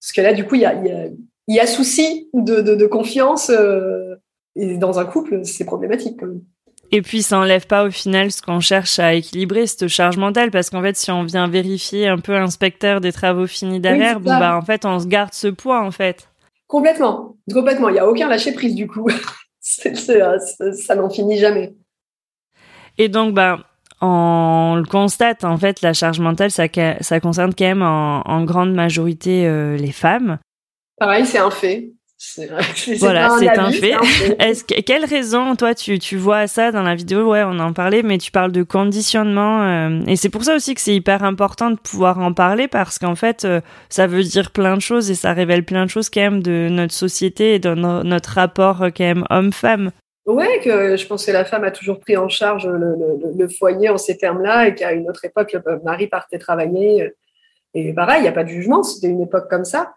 Parce 0.00 0.12
que 0.12 0.20
là, 0.20 0.34
du 0.34 0.44
coup, 0.44 0.56
il 0.56 0.62
y 0.62 0.66
a, 0.66 0.74
y 0.74 0.90
a, 0.90 1.06
y 1.46 1.60
a 1.60 1.66
souci 1.66 2.28
de, 2.34 2.60
de, 2.60 2.74
de 2.74 2.86
confiance 2.86 3.48
euh, 3.48 4.16
et 4.56 4.76
dans 4.76 4.98
un 4.98 5.04
couple, 5.04 5.44
c'est 5.44 5.64
problématique 5.64 6.18
quand 6.18 6.26
même. 6.26 6.42
Et 6.92 7.02
puis 7.02 7.22
ça 7.22 7.38
enlève 7.38 7.66
pas 7.66 7.84
au 7.84 7.90
final 7.90 8.30
ce 8.30 8.42
qu'on 8.42 8.60
cherche 8.60 8.98
à 8.98 9.14
équilibrer, 9.14 9.66
cette 9.66 9.88
charge 9.88 10.16
mentale, 10.18 10.50
parce 10.50 10.70
qu'en 10.70 10.82
fait, 10.82 10.96
si 10.96 11.10
on 11.10 11.22
vient 11.24 11.48
vérifier 11.48 12.08
un 12.08 12.18
peu 12.18 12.34
inspecteur 12.34 13.00
des 13.00 13.12
travaux 13.12 13.46
finis 13.46 13.80
derrière, 13.80 14.20
bon 14.20 14.30
bah 14.38 14.56
en 14.56 14.62
fait, 14.62 14.84
on 14.84 14.98
se 14.98 15.06
garde 15.06 15.32
ce 15.32 15.48
poids 15.48 15.82
en 15.82 15.90
fait. 15.90 16.28
Complètement, 16.66 17.36
complètement. 17.52 17.88
Il 17.88 17.92
n'y 17.92 17.98
a 18.00 18.08
aucun 18.08 18.28
lâcher 18.28 18.52
prise 18.52 18.74
du 18.74 18.88
coup. 18.88 19.08
Euh, 20.08 20.38
ça 20.72 20.94
n'en 20.94 21.10
finit 21.10 21.38
jamais. 21.38 21.74
Et 22.98 23.08
donc, 23.08 23.34
bah, 23.34 23.66
on 24.00 24.74
le 24.76 24.84
constate, 24.84 25.44
en 25.44 25.56
fait, 25.56 25.80
la 25.80 25.92
charge 25.92 26.20
mentale, 26.20 26.50
ça, 26.50 26.64
ça 27.00 27.20
concerne 27.20 27.54
quand 27.54 27.64
même 27.64 27.82
en, 27.82 28.44
grande 28.44 28.74
majorité 28.74 29.46
euh, 29.46 29.76
les 29.76 29.92
femmes. 29.92 30.38
Pareil, 30.98 31.26
c'est 31.26 31.38
un 31.38 31.50
fait. 31.50 31.90
Voilà, 32.98 33.36
c'est 33.38 33.58
un, 33.58 33.70
fait. 33.70 33.94
Est-ce 34.38 34.64
que, 34.64 34.80
quelle 34.80 35.04
raison, 35.04 35.54
toi, 35.54 35.74
tu, 35.74 35.98
tu 35.98 36.16
vois 36.16 36.46
ça 36.46 36.72
dans 36.72 36.82
la 36.82 36.94
vidéo? 36.94 37.30
Ouais, 37.30 37.42
on 37.44 37.58
en 37.58 37.74
parlait, 37.74 38.02
mais 38.02 38.16
tu 38.16 38.30
parles 38.30 38.52
de 38.52 38.62
conditionnement. 38.62 39.62
Euh, 39.62 40.00
et 40.06 40.16
c'est 40.16 40.30
pour 40.30 40.42
ça 40.42 40.56
aussi 40.56 40.74
que 40.74 40.80
c'est 40.80 40.94
hyper 40.94 41.24
important 41.24 41.70
de 41.70 41.76
pouvoir 41.76 42.18
en 42.18 42.32
parler 42.32 42.68
parce 42.68 42.98
qu'en 42.98 43.16
fait, 43.16 43.44
euh, 43.44 43.60
ça 43.90 44.06
veut 44.06 44.22
dire 44.22 44.50
plein 44.50 44.76
de 44.76 44.80
choses 44.80 45.10
et 45.10 45.14
ça 45.14 45.34
révèle 45.34 45.64
plein 45.64 45.84
de 45.84 45.90
choses 45.90 46.08
quand 46.08 46.22
même 46.22 46.42
de 46.42 46.68
notre 46.70 46.94
société 46.94 47.56
et 47.56 47.58
de 47.58 47.74
notre 47.74 48.30
rapport 48.30 48.82
euh, 48.82 48.90
quand 48.96 49.04
même 49.04 49.24
homme-femme. 49.28 49.90
Ouais, 50.26 50.58
que 50.58 50.96
je 50.96 51.06
pense 51.06 51.24
que 51.24 51.30
la 51.30 51.44
femme 51.44 51.62
a 51.62 51.70
toujours 51.70 52.00
pris 52.00 52.16
en 52.16 52.28
charge 52.28 52.66
le, 52.66 53.48
foyer 53.48 53.88
en 53.88 53.96
ces 53.96 54.16
termes-là 54.18 54.66
et 54.66 54.74
qu'à 54.74 54.92
une 54.92 55.08
autre 55.08 55.24
époque, 55.24 55.52
le 55.52 55.80
mari 55.84 56.08
partait 56.08 56.38
travailler. 56.38 57.12
Et 57.74 57.92
pareil, 57.92 58.20
il 58.20 58.22
n'y 58.22 58.28
a 58.28 58.32
pas 58.32 58.42
de 58.42 58.48
jugement, 58.48 58.82
c'était 58.82 59.06
une 59.06 59.20
époque 59.20 59.48
comme 59.48 59.64
ça. 59.64 59.94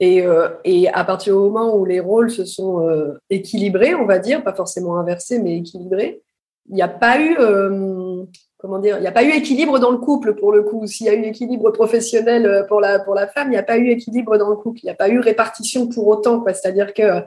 Et, 0.00 0.22
euh, 0.26 0.48
et, 0.64 0.88
à 0.88 1.04
partir 1.04 1.34
du 1.34 1.40
moment 1.40 1.76
où 1.76 1.84
les 1.84 2.00
rôles 2.00 2.30
se 2.30 2.44
sont 2.44 2.88
euh, 2.88 3.20
équilibrés, 3.28 3.94
on 3.94 4.06
va 4.06 4.18
dire, 4.18 4.42
pas 4.42 4.54
forcément 4.54 4.98
inversés, 4.98 5.38
mais 5.38 5.58
équilibrés, 5.58 6.20
il 6.68 6.74
n'y 6.74 6.82
a 6.82 6.88
pas 6.88 7.20
eu, 7.20 7.36
euh, 7.38 8.24
comment 8.58 8.78
dire, 8.78 8.96
il 8.96 9.02
n'y 9.02 9.06
a 9.06 9.12
pas 9.12 9.22
eu 9.22 9.30
équilibre 9.30 9.78
dans 9.78 9.90
le 9.90 9.98
couple 9.98 10.34
pour 10.34 10.52
le 10.52 10.62
coup. 10.62 10.86
S'il 10.86 11.06
y 11.06 11.10
a 11.10 11.14
eu 11.14 11.24
équilibre 11.24 11.70
professionnel 11.70 12.64
pour 12.68 12.80
la, 12.80 12.98
pour 12.98 13.14
la 13.14 13.28
femme, 13.28 13.48
il 13.48 13.52
n'y 13.52 13.56
a 13.56 13.62
pas 13.62 13.76
eu 13.76 13.90
équilibre 13.90 14.36
dans 14.36 14.48
le 14.48 14.56
couple. 14.56 14.80
Il 14.82 14.86
n'y 14.86 14.90
a 14.90 14.94
pas 14.94 15.10
eu 15.10 15.20
répartition 15.20 15.86
pour 15.88 16.08
autant. 16.08 16.42
C'est-à-dire 16.46 16.94
que 16.94 17.22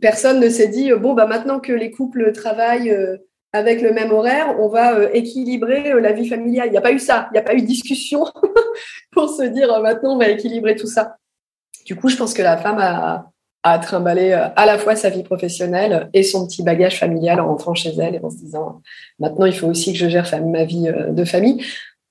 personne 0.00 0.40
ne 0.40 0.48
s'est 0.48 0.68
dit, 0.68 0.92
bon, 0.92 1.14
bah 1.14 1.26
maintenant 1.26 1.60
que 1.60 1.72
les 1.72 1.90
couples 1.90 2.32
travaillent 2.32 3.18
avec 3.52 3.82
le 3.82 3.92
même 3.92 4.12
horaire, 4.12 4.54
on 4.60 4.68
va 4.68 4.94
euh, 4.94 5.08
équilibrer 5.12 5.92
euh, 5.92 6.00
la 6.00 6.12
vie 6.12 6.28
familiale. 6.28 6.68
Il 6.68 6.72
n'y 6.72 6.78
a 6.78 6.82
pas 6.82 6.92
eu 6.92 6.98
ça, 6.98 7.28
il 7.30 7.34
n'y 7.34 7.38
a 7.38 7.42
pas 7.42 7.54
eu 7.54 7.62
discussion 7.62 8.24
pour 9.12 9.28
se 9.28 9.42
dire 9.42 9.72
euh, 9.72 9.82
maintenant 9.82 10.14
on 10.14 10.18
va 10.18 10.28
équilibrer 10.28 10.76
tout 10.76 10.86
ça. 10.86 11.16
Du 11.84 11.96
coup, 11.96 12.08
je 12.08 12.16
pense 12.16 12.32
que 12.32 12.42
la 12.42 12.56
femme 12.56 12.78
a, 12.78 13.30
a 13.64 13.78
trimballé 13.78 14.32
à 14.32 14.66
la 14.66 14.78
fois 14.78 14.94
sa 14.94 15.10
vie 15.10 15.24
professionnelle 15.24 16.08
et 16.14 16.22
son 16.22 16.46
petit 16.46 16.62
bagage 16.62 16.98
familial 16.98 17.40
en 17.40 17.48
rentrant 17.48 17.74
chez 17.74 17.90
elle 17.98 18.14
et 18.14 18.20
en 18.22 18.30
se 18.30 18.36
disant 18.36 18.80
maintenant 19.18 19.46
il 19.46 19.54
faut 19.54 19.66
aussi 19.66 19.92
que 19.92 19.98
je 19.98 20.08
gère 20.08 20.28
ma 20.46 20.64
vie 20.64 20.90
de 21.08 21.24
famille. 21.24 21.64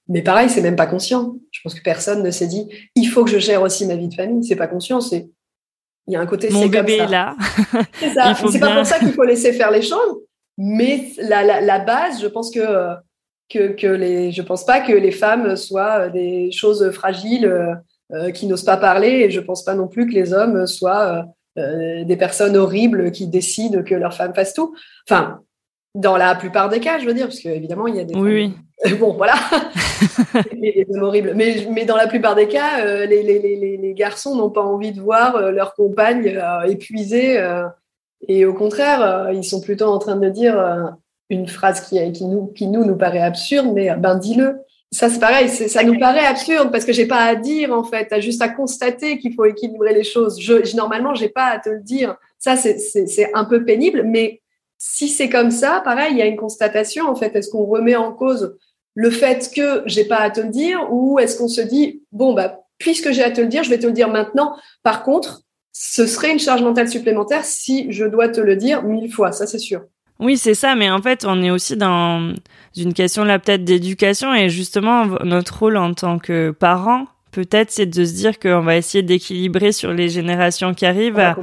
Mais 0.10 0.24
pareil, 0.24 0.50
c'est 0.50 0.62
même 0.62 0.76
pas 0.76 0.88
conscient. 0.88 1.36
Je 1.52 1.62
pense 1.64 1.76
que 1.76 1.84
personne 1.84 2.24
ne 2.24 2.32
s'est 2.32 2.48
dit 2.48 2.68
il 2.96 3.06
faut 3.06 3.24
que 3.24 3.30
je 3.30 3.38
gère 3.38 3.62
aussi 3.62 3.86
ma 3.86 3.96
vie 3.96 4.10
de 4.10 4.16
famille. 4.16 4.44
C'est 4.44 4.56
pas 4.56 4.68
conscient, 4.68 5.02
c'est 5.02 5.30
il 6.10 6.14
y 6.14 6.16
a 6.16 6.22
un 6.22 6.26
côté 6.26 6.50
mon 6.50 6.66
bébé 6.66 6.98
est 6.98 7.08
là. 7.08 7.36
c'est 8.00 8.10
ça. 8.10 8.34
C'est 8.34 8.60
pas 8.60 8.76
pour 8.76 8.86
ça 8.86 8.98
qu'il 8.98 9.14
faut 9.14 9.24
laisser 9.24 9.54
faire 9.54 9.70
les 9.70 9.84
choses. 9.84 10.18
Mais 10.58 11.12
la, 11.20 11.44
la, 11.44 11.62
la, 11.62 11.80
base, 11.80 12.20
je 12.20 12.26
pense 12.26 12.50
que, 12.50 12.96
que, 13.48 13.74
que 13.74 13.88
les, 13.88 14.32
je 14.32 14.42
pense 14.42 14.66
pas 14.66 14.82
que 14.82 14.92
les 14.92 15.12
femmes 15.12 15.56
soient 15.56 16.10
des 16.10 16.52
choses 16.52 16.90
fragiles 16.92 17.80
euh, 18.12 18.32
qui 18.32 18.48
n'osent 18.48 18.66
pas 18.66 18.76
parler. 18.76 19.10
Et 19.10 19.30
je 19.30 19.40
pense 19.40 19.64
pas 19.64 19.76
non 19.76 19.88
plus 19.88 20.08
que 20.08 20.14
les 20.14 20.34
hommes 20.34 20.66
soient 20.66 21.26
euh, 21.60 22.04
des 22.04 22.18
personnes 22.18 22.58
horribles 22.58 23.12
qui 23.12 23.28
décident 23.28 23.84
que 23.84 23.94
leur 23.94 24.16
femme 24.16 24.34
fasse 24.34 24.56
tout. 24.56 24.76
Enfin, 25.08 25.42
dans 25.94 26.18
la 26.18 26.34
plupart 26.34 26.70
des 26.70 26.80
cas, 26.80 26.98
je 26.98 27.06
veux 27.06 27.14
dire, 27.14 27.28
parce 27.28 27.40
qu'évidemment, 27.40 27.86
il 27.86 27.96
y 27.96 28.00
a 28.00 28.04
des. 28.04 28.16
Oui. 28.16 28.56
Bon, 29.00 29.14
voilà. 29.14 29.34
les, 30.54 30.86
hommes 30.90 31.04
horribles. 31.04 31.34
Mais, 31.36 31.68
mais 31.70 31.86
dans 31.86 31.98
la 31.98 32.08
plupart 32.08 32.36
des 32.36 32.48
cas, 32.48 32.86
euh, 32.86 33.06
les, 33.06 33.24
les, 33.24 33.40
les, 33.40 33.78
les 33.78 33.94
garçons 33.94 34.36
n'ont 34.36 34.50
pas 34.50 34.64
envie 34.64 34.94
de 34.94 35.02
voir 35.02 35.52
leur 35.52 35.74
compagne 35.74 36.40
épuisée 36.68 37.38
et 38.28 38.46
au 38.46 38.54
contraire, 38.54 39.02
euh, 39.02 39.34
ils 39.34 39.44
sont 39.44 39.62
plutôt 39.62 39.86
en 39.86 40.00
train 40.00 40.16
de 40.16 40.30
dire 40.30 40.60
euh, 40.60 40.84
une 41.30 41.48
phrase 41.48 41.82
qui, 41.82 42.12
qui, 42.12 42.26
nous, 42.26 42.48
qui 42.48 42.68
nous, 42.68 42.84
nous 42.84 42.98
paraît 42.98 43.22
absurde, 43.22 43.72
mais 43.74 43.90
euh, 43.90 43.96
ben 43.96 44.16
dis-le. 44.16 44.58
Ça, 44.92 45.08
c'est 45.08 45.20
pareil, 45.20 45.50
ça 45.50 45.84
nous 45.84 46.00
paraît 46.00 46.26
absurde 46.26 46.72
parce 46.72 46.84
que 46.84 46.94
j'ai 46.94 47.06
pas 47.06 47.24
à 47.24 47.36
dire, 47.36 47.72
en 47.72 47.84
fait. 47.84 48.08
T'as 48.08 48.20
juste 48.20 48.42
à 48.42 48.50
constater 48.50 49.20
qu'il 49.20 49.36
faut 49.36 49.46
équilibrer 49.46 49.94
les 49.94 50.04
choses. 50.04 50.42
Je 50.42 50.76
normalement, 50.76 51.14
j'ai 51.14 51.30
pas 51.30 51.46
à 51.46 51.60
te 51.60 51.70
le 51.70 51.80
dire. 51.80 52.18
Ça, 52.40 52.56
c'est 52.56 53.30
un 53.36 53.46
peu 53.46 53.64
pénible, 53.66 54.02
mais 54.04 54.42
si 54.80 55.08
c'est 55.08 55.30
comme 55.30 55.52
ça, 55.52 55.82
pareil, 55.86 56.14
il 56.14 56.18
y 56.18 56.24
a 56.24 56.26
une 56.26 56.38
constatation, 56.38 57.08
en 57.08 57.14
fait. 57.14 57.36
Est-ce 57.36 57.52
qu'on 57.52 57.66
remet 57.66 57.96
en 57.96 58.14
cause 58.14 58.58
le 59.00 59.12
fait 59.12 59.50
que 59.56 59.82
j'ai 59.86 60.04
pas 60.04 60.18
à 60.18 60.30
te 60.30 60.42
le 60.42 60.50
dire 60.50 60.92
ou 60.92 61.20
est-ce 61.20 61.38
qu'on 61.38 61.48
se 61.48 61.62
dit, 61.62 62.02
bon, 62.12 62.34
bah, 62.34 62.60
puisque 62.80 63.14
j'ai 63.14 63.24
à 63.24 63.32
te 63.32 63.40
le 63.40 63.48
dire, 63.48 63.64
je 63.64 63.70
vais 63.70 63.80
te 63.80 63.88
le 63.88 63.94
dire 63.94 64.10
maintenant. 64.10 64.58
Par 64.84 65.04
contre, 65.04 65.44
ce 65.72 66.06
serait 66.06 66.34
une 66.34 66.40
charge 66.40 66.62
mentale 66.64 66.90
supplémentaire 66.90 67.46
si 67.46 67.90
je 67.94 68.04
dois 68.04 68.28
te 68.28 68.42
le 68.42 68.58
dire 68.58 68.84
mille 68.84 69.10
fois, 69.10 69.32
ça 69.32 69.48
c'est 69.48 69.58
sûr. 69.58 69.84
Oui, 70.20 70.38
c'est 70.38 70.54
ça, 70.54 70.76
mais 70.76 70.92
en 70.92 71.02
fait, 71.02 71.24
on 71.24 71.42
est 71.42 71.50
aussi 71.50 71.78
dans 71.78 72.34
une 72.76 72.94
question 72.94 73.24
là 73.24 73.40
peut-être 73.40 73.64
d'éducation 73.64 74.34
et 74.36 74.50
justement 74.50 75.06
notre 75.24 75.60
rôle 75.60 75.78
en 75.78 75.94
tant 75.94 76.20
que 76.20 76.52
parent, 76.52 77.06
peut-être 77.32 77.72
c'est 77.72 77.86
de 77.86 78.04
se 78.04 78.14
dire 78.14 78.38
qu'on 78.38 78.60
va 78.60 78.76
essayer 78.76 79.02
d'équilibrer 79.02 79.72
sur 79.72 79.94
les 79.94 80.10
générations 80.10 80.74
qui 80.74 80.86
arrivent. 80.86 81.20
à 81.20 81.38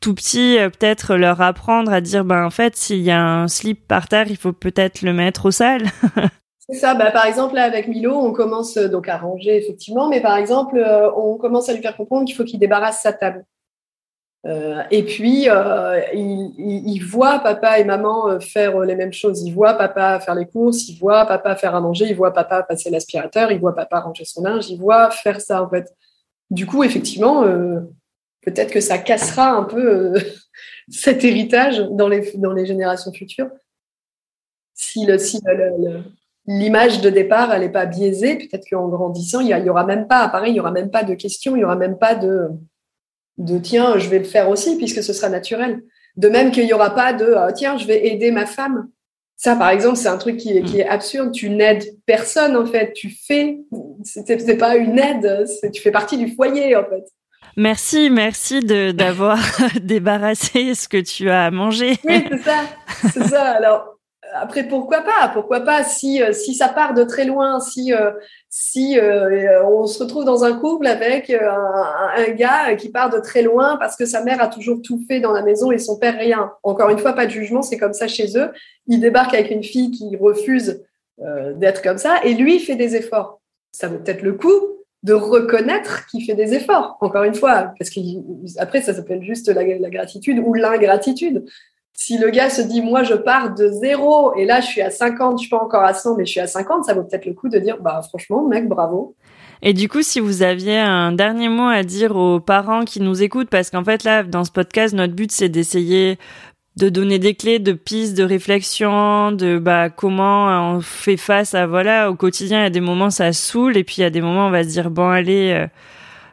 tout 0.00 0.14
petit, 0.14 0.58
euh, 0.58 0.68
peut-être 0.68 1.14
leur 1.14 1.40
apprendre 1.42 1.92
à 1.92 2.00
dire, 2.00 2.24
ben 2.24 2.44
en 2.44 2.50
fait, 2.50 2.74
s'il 2.74 3.02
y 3.02 3.12
a 3.12 3.24
un 3.24 3.46
slip 3.46 3.86
par 3.86 4.08
terre, 4.08 4.26
il 4.28 4.36
faut 4.36 4.52
peut-être 4.52 5.02
le 5.02 5.12
mettre 5.12 5.46
au 5.46 5.52
sale. 5.52 5.84
Ça. 6.72 6.94
Bah, 6.94 7.10
par 7.10 7.26
exemple, 7.26 7.54
là, 7.54 7.64
avec 7.64 7.88
Milo, 7.88 8.14
on 8.14 8.32
commence 8.32 8.76
euh, 8.76 8.88
donc 8.88 9.08
à 9.08 9.18
ranger, 9.18 9.56
effectivement, 9.56 10.08
mais 10.08 10.20
par 10.20 10.36
exemple, 10.36 10.78
euh, 10.78 11.10
on 11.14 11.36
commence 11.36 11.68
à 11.68 11.74
lui 11.74 11.82
faire 11.82 11.96
comprendre 11.96 12.24
qu'il 12.24 12.34
faut 12.34 12.44
qu'il 12.44 12.58
débarrasse 12.58 13.02
sa 13.02 13.12
table. 13.12 13.44
Euh, 14.44 14.82
et 14.90 15.04
puis, 15.04 15.46
il, 15.46 16.52
il, 16.58 16.98
voit 17.00 17.38
papa 17.38 17.78
et 17.78 17.84
maman 17.84 18.40
faire 18.40 18.80
les 18.80 18.96
mêmes 18.96 19.12
choses. 19.12 19.42
Il 19.42 19.52
voit 19.52 19.74
papa 19.74 20.18
faire 20.18 20.34
les 20.34 20.46
courses, 20.46 20.88
il 20.88 20.98
voit 20.98 21.26
papa 21.26 21.54
faire 21.54 21.76
à 21.76 21.80
manger, 21.80 22.06
il 22.06 22.16
voit 22.16 22.32
papa 22.32 22.62
passer 22.64 22.90
l'aspirateur, 22.90 23.52
il 23.52 23.60
voit 23.60 23.74
papa 23.74 24.00
ranger 24.00 24.24
son 24.24 24.42
linge, 24.42 24.68
il 24.68 24.80
voit 24.80 25.10
faire 25.10 25.40
ça, 25.40 25.62
en 25.62 25.70
fait. 25.70 25.94
Du 26.50 26.66
coup, 26.66 26.82
effectivement, 26.82 27.44
peut-être 28.42 28.72
que 28.72 28.80
ça 28.80 28.98
cassera 28.98 29.50
un 29.50 29.62
peu 29.62 30.14
cet 30.88 31.22
héritage 31.22 31.78
dans 31.92 32.08
les, 32.08 32.32
dans 32.34 32.52
les 32.52 32.66
générations 32.66 33.12
futures. 33.12 33.50
Si, 34.74 35.06
le, 35.06 35.18
si 35.18 35.38
le, 35.46 36.02
l'image 36.46 37.00
de 37.00 37.10
départ, 37.10 37.52
elle 37.52 37.62
n'est 37.62 37.68
pas 37.68 37.86
biaisée. 37.86 38.36
Peut-être 38.36 38.68
qu'en 38.68 38.88
grandissant, 38.88 39.40
il 39.40 39.48
y, 39.48 39.70
aura 39.70 39.84
même 39.84 40.06
pas, 40.06 40.28
pareil, 40.28 40.52
il 40.52 40.56
y 40.56 40.60
aura 40.60 40.72
même 40.72 40.90
pas 40.90 41.04
de 41.04 41.14
questions, 41.14 41.56
il 41.56 41.60
y 41.60 41.64
aura 41.64 41.76
même 41.76 41.98
pas 41.98 42.14
de, 42.14 42.48
de 43.38 43.58
tiens, 43.58 43.98
je 43.98 44.08
vais 44.08 44.18
le 44.18 44.24
faire 44.24 44.48
aussi 44.48 44.76
puisque 44.76 45.02
ce 45.02 45.12
sera 45.12 45.28
naturel. 45.28 45.82
De 46.16 46.28
même 46.28 46.50
qu'il 46.50 46.64
y 46.64 46.72
aura 46.72 46.94
pas 46.94 47.12
de 47.12 47.34
ah, 47.34 47.52
tiens, 47.52 47.78
je 47.78 47.86
vais 47.86 48.06
aider 48.06 48.30
ma 48.30 48.46
femme. 48.46 48.88
Ça, 49.36 49.56
par 49.56 49.70
exemple, 49.70 49.96
c'est 49.96 50.08
un 50.08 50.18
truc 50.18 50.36
qui 50.36 50.56
est, 50.56 50.62
qui 50.62 50.80
est 50.80 50.86
absurde. 50.86 51.32
Tu 51.32 51.50
n'aides 51.50 51.84
personne 52.06 52.56
en 52.56 52.66
fait. 52.66 52.92
Tu 52.92 53.10
fais, 53.10 53.58
c'est 54.04 54.56
pas 54.56 54.76
une 54.76 54.98
aide. 54.98 55.46
Tu 55.72 55.80
fais 55.80 55.90
partie 55.90 56.18
du 56.18 56.34
foyer 56.34 56.76
en 56.76 56.84
fait. 56.84 57.04
Merci, 57.56 58.08
merci 58.08 58.60
de 58.60 58.92
d'avoir 58.92 59.38
débarrassé 59.82 60.74
ce 60.74 60.88
que 60.88 60.98
tu 60.98 61.28
as 61.28 61.50
mangé. 61.50 61.98
Oui, 62.04 62.24
c'est 62.30 62.38
ça, 62.38 62.60
c'est 63.12 63.24
ça. 63.24 63.42
Alors, 63.50 63.98
après, 64.34 64.64
pourquoi 64.64 65.02
pas? 65.02 65.30
Pourquoi 65.32 65.60
pas 65.60 65.84
si, 65.84 66.22
euh, 66.22 66.32
si 66.32 66.54
ça 66.54 66.68
part 66.68 66.94
de 66.94 67.04
très 67.04 67.24
loin, 67.24 67.60
si, 67.60 67.92
euh, 67.92 68.10
si 68.48 68.98
euh, 68.98 69.64
on 69.66 69.86
se 69.86 70.02
retrouve 70.02 70.24
dans 70.24 70.44
un 70.44 70.54
couple 70.54 70.86
avec 70.86 71.30
un, 71.30 72.32
gars 72.32 72.74
qui 72.76 72.88
part 72.90 73.10
de 73.10 73.18
très 73.18 73.42
loin 73.42 73.76
parce 73.76 73.96
que 73.96 74.06
sa 74.06 74.22
mère 74.22 74.42
a 74.42 74.48
toujours 74.48 74.80
tout 74.82 75.02
fait 75.06 75.20
dans 75.20 75.32
la 75.32 75.42
maison 75.42 75.70
et 75.70 75.78
son 75.78 75.98
père 75.98 76.18
rien. 76.18 76.52
Encore 76.62 76.90
une 76.90 76.98
fois, 76.98 77.12
pas 77.12 77.26
de 77.26 77.30
jugement, 77.30 77.62
c'est 77.62 77.78
comme 77.78 77.92
ça 77.92 78.08
chez 78.08 78.38
eux. 78.38 78.50
Il 78.86 79.00
débarque 79.00 79.34
avec 79.34 79.50
une 79.50 79.62
fille 79.64 79.90
qui 79.90 80.16
refuse 80.16 80.82
d'être 81.56 81.82
comme 81.82 81.98
ça 81.98 82.20
et 82.24 82.34
lui 82.34 82.58
fait 82.58 82.74
des 82.74 82.96
efforts. 82.96 83.40
Ça 83.70 83.88
vaut 83.88 83.98
peut-être 83.98 84.22
le 84.22 84.32
coup 84.32 84.50
de 85.02 85.12
reconnaître 85.12 86.06
qu'il 86.06 86.24
fait 86.24 86.34
des 86.34 86.54
efforts. 86.54 86.96
Encore 87.00 87.24
une 87.24 87.34
fois, 87.34 87.74
parce 87.78 87.90
qu'après, 87.90 88.82
ça 88.82 88.94
s'appelle 88.94 89.22
juste 89.22 89.48
la, 89.48 89.62
la 89.64 89.90
gratitude 89.90 90.40
ou 90.44 90.54
l'ingratitude. 90.54 91.44
Si 91.94 92.18
le 92.18 92.30
gars 92.30 92.50
se 92.50 92.62
dit, 92.62 92.82
moi, 92.82 93.02
je 93.02 93.14
pars 93.14 93.54
de 93.54 93.68
zéro 93.68 94.34
et 94.36 94.44
là, 94.44 94.60
je 94.60 94.66
suis 94.66 94.82
à 94.82 94.90
50, 94.90 95.38
je 95.38 95.42
suis 95.42 95.50
pas 95.50 95.62
encore 95.62 95.84
à 95.84 95.94
100, 95.94 96.16
mais 96.16 96.24
je 96.24 96.30
suis 96.30 96.40
à 96.40 96.46
50, 96.46 96.84
ça 96.84 96.94
vaut 96.94 97.02
peut-être 97.02 97.26
le 97.26 97.34
coup 97.34 97.48
de 97.48 97.58
dire, 97.58 97.78
bah, 97.80 98.00
franchement, 98.08 98.46
mec, 98.46 98.68
bravo. 98.68 99.14
Et 99.64 99.74
du 99.74 99.88
coup, 99.88 100.02
si 100.02 100.18
vous 100.18 100.42
aviez 100.42 100.78
un 100.78 101.12
dernier 101.12 101.48
mot 101.48 101.68
à 101.68 101.84
dire 101.84 102.16
aux 102.16 102.40
parents 102.40 102.84
qui 102.84 103.00
nous 103.00 103.22
écoutent, 103.22 103.48
parce 103.48 103.70
qu'en 103.70 103.84
fait, 103.84 104.02
là, 104.02 104.24
dans 104.24 104.44
ce 104.44 104.50
podcast, 104.50 104.92
notre 104.94 105.14
but, 105.14 105.30
c'est 105.30 105.48
d'essayer 105.48 106.18
de 106.76 106.88
donner 106.88 107.18
des 107.18 107.34
clés, 107.34 107.58
de 107.58 107.72
pistes, 107.72 108.16
de 108.16 108.24
réflexion, 108.24 109.32
de 109.32 109.58
bah 109.58 109.90
comment 109.90 110.74
on 110.74 110.80
fait 110.80 111.18
face 111.18 111.54
à 111.54 111.66
voilà 111.66 112.10
au 112.10 112.14
quotidien. 112.14 112.60
Il 112.60 112.62
y 112.62 112.66
a 112.66 112.70
des 112.70 112.80
moments 112.80 113.10
ça 113.10 113.32
saoule 113.32 113.76
et 113.76 113.84
puis 113.84 113.96
il 113.98 114.00
y 114.00 114.04
a 114.04 114.10
des 114.10 114.22
moments 114.22 114.46
on 114.46 114.50
va 114.50 114.64
se 114.64 114.68
dire 114.68 114.90
bon 114.90 115.08
allez, 115.10 115.52
euh, 115.52 115.66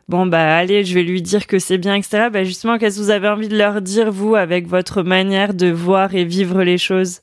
bon 0.09 0.25
bah 0.25 0.57
allez, 0.57 0.83
je 0.83 0.93
vais 0.95 1.03
lui 1.03 1.21
dire 1.21 1.47
que 1.47 1.59
c'est 1.59 1.77
bien, 1.77 1.95
etc. 1.95 2.29
Bah 2.33 2.43
justement, 2.43 2.77
qu'est-ce 2.77 2.97
que 2.97 3.03
vous 3.03 3.11
avez 3.11 3.29
envie 3.29 3.47
de 3.47 3.57
leur 3.57 3.81
dire 3.81 4.11
vous 4.11 4.35
avec 4.35 4.67
votre 4.67 5.03
manière 5.03 5.53
de 5.53 5.67
voir 5.71 6.15
et 6.15 6.25
vivre 6.25 6.63
les 6.63 6.79
choses? 6.79 7.21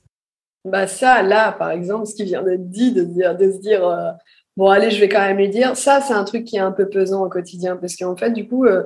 Bah 0.65 0.87
ça, 0.87 1.23
là, 1.23 1.53
par 1.53 1.73
exemple, 1.73 2.07
ce 2.07 2.15
qui 2.15 2.25
vient 2.25 2.43
d'être 2.43 2.71
dit, 2.71 2.93
de, 2.93 3.03
dire, 3.03 3.37
de 3.37 3.51
se 3.51 3.59
dire 3.59 3.87
euh, 3.87 4.11
bon 4.57 4.69
allez, 4.69 4.91
je 4.91 5.01
vais 5.01 5.09
quand 5.09 5.21
même 5.21 5.37
lui 5.37 5.49
dire, 5.49 5.77
ça 5.77 6.01
c'est 6.01 6.15
un 6.15 6.25
truc 6.25 6.45
qui 6.45 6.57
est 6.57 6.61
un 6.61 6.73
peu 6.73 6.89
pesant 6.89 7.25
au 7.25 7.29
quotidien 7.29 7.77
parce 7.77 7.97
qu'en 7.97 8.17
fait, 8.17 8.31
du 8.31 8.49
coup, 8.49 8.65
euh, 8.65 8.85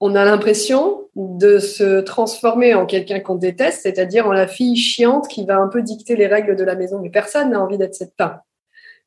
on 0.00 0.14
a 0.16 0.24
l'impression 0.24 1.08
de 1.14 1.58
se 1.58 2.00
transformer 2.00 2.74
en 2.74 2.86
quelqu'un 2.86 3.20
qu'on 3.20 3.36
déteste, 3.36 3.82
c'est-à-dire 3.82 4.26
en 4.26 4.32
la 4.32 4.46
fille 4.48 4.76
chiante 4.76 5.28
qui 5.28 5.44
va 5.46 5.58
un 5.58 5.68
peu 5.68 5.82
dicter 5.82 6.16
les 6.16 6.26
règles 6.26 6.56
de 6.56 6.64
la 6.64 6.74
maison. 6.74 7.00
Mais 7.00 7.10
personne 7.10 7.50
n'a 7.50 7.60
envie 7.60 7.78
d'être 7.78 7.94
cette 7.94 8.14
femme 8.16 8.38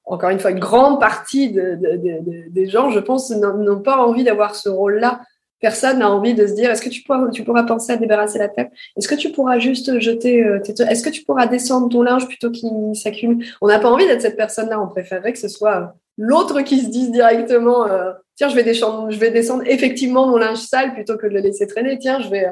encore 0.05 0.29
une 0.29 0.39
fois, 0.39 0.51
une 0.51 0.59
grande 0.59 0.99
partie 0.99 1.51
des 1.51 2.67
gens, 2.67 2.89
je 2.89 2.99
pense, 2.99 3.29
n'ont 3.31 3.81
pas 3.81 3.97
envie 3.97 4.23
d'avoir 4.23 4.55
ce 4.55 4.69
rôle-là. 4.69 5.21
Personne 5.59 5.99
n'a 5.99 6.09
envie 6.09 6.33
de 6.33 6.47
se 6.47 6.53
dire, 6.53 6.71
est-ce 6.71 6.81
que 6.81 6.89
tu 6.89 7.03
pourras, 7.03 7.63
penser 7.63 7.93
à 7.93 7.97
débarrasser 7.97 8.39
la 8.39 8.49
table 8.49 8.71
Est-ce 8.97 9.07
que 9.07 9.13
tu 9.13 9.31
pourras 9.31 9.59
juste 9.59 9.99
jeter 9.99 10.43
euh, 10.43 10.59
tes 10.59 10.73
Est-ce 10.83 11.03
que 11.03 11.11
tu 11.11 11.23
pourras 11.23 11.45
descendre 11.45 11.87
ton 11.87 12.01
linge 12.01 12.27
plutôt 12.27 12.49
qu'il 12.49 12.95
s'accumule? 12.95 13.45
On 13.61 13.67
n'a 13.67 13.77
pas 13.77 13.89
envie 13.89 14.07
d'être 14.07 14.23
cette 14.23 14.37
personne-là. 14.37 14.81
On 14.81 14.87
préférerait 14.87 15.33
que 15.33 15.39
ce 15.39 15.47
soit 15.47 15.93
l'autre 16.17 16.61
qui 16.61 16.79
se 16.79 16.89
dise 16.89 17.11
directement, 17.11 17.85
euh, 17.85 18.11
tiens, 18.35 18.49
je 18.49 18.55
vais, 18.55 18.63
descendre, 18.63 19.11
je 19.11 19.19
vais 19.19 19.29
descendre 19.29 19.63
effectivement 19.67 20.25
mon 20.25 20.37
linge 20.37 20.57
sale 20.57 20.93
plutôt 20.95 21.15
que 21.15 21.27
de 21.27 21.33
le 21.33 21.41
laisser 21.41 21.67
traîner. 21.67 21.99
Tiens, 21.99 22.19
je 22.19 22.29
vais. 22.29 22.47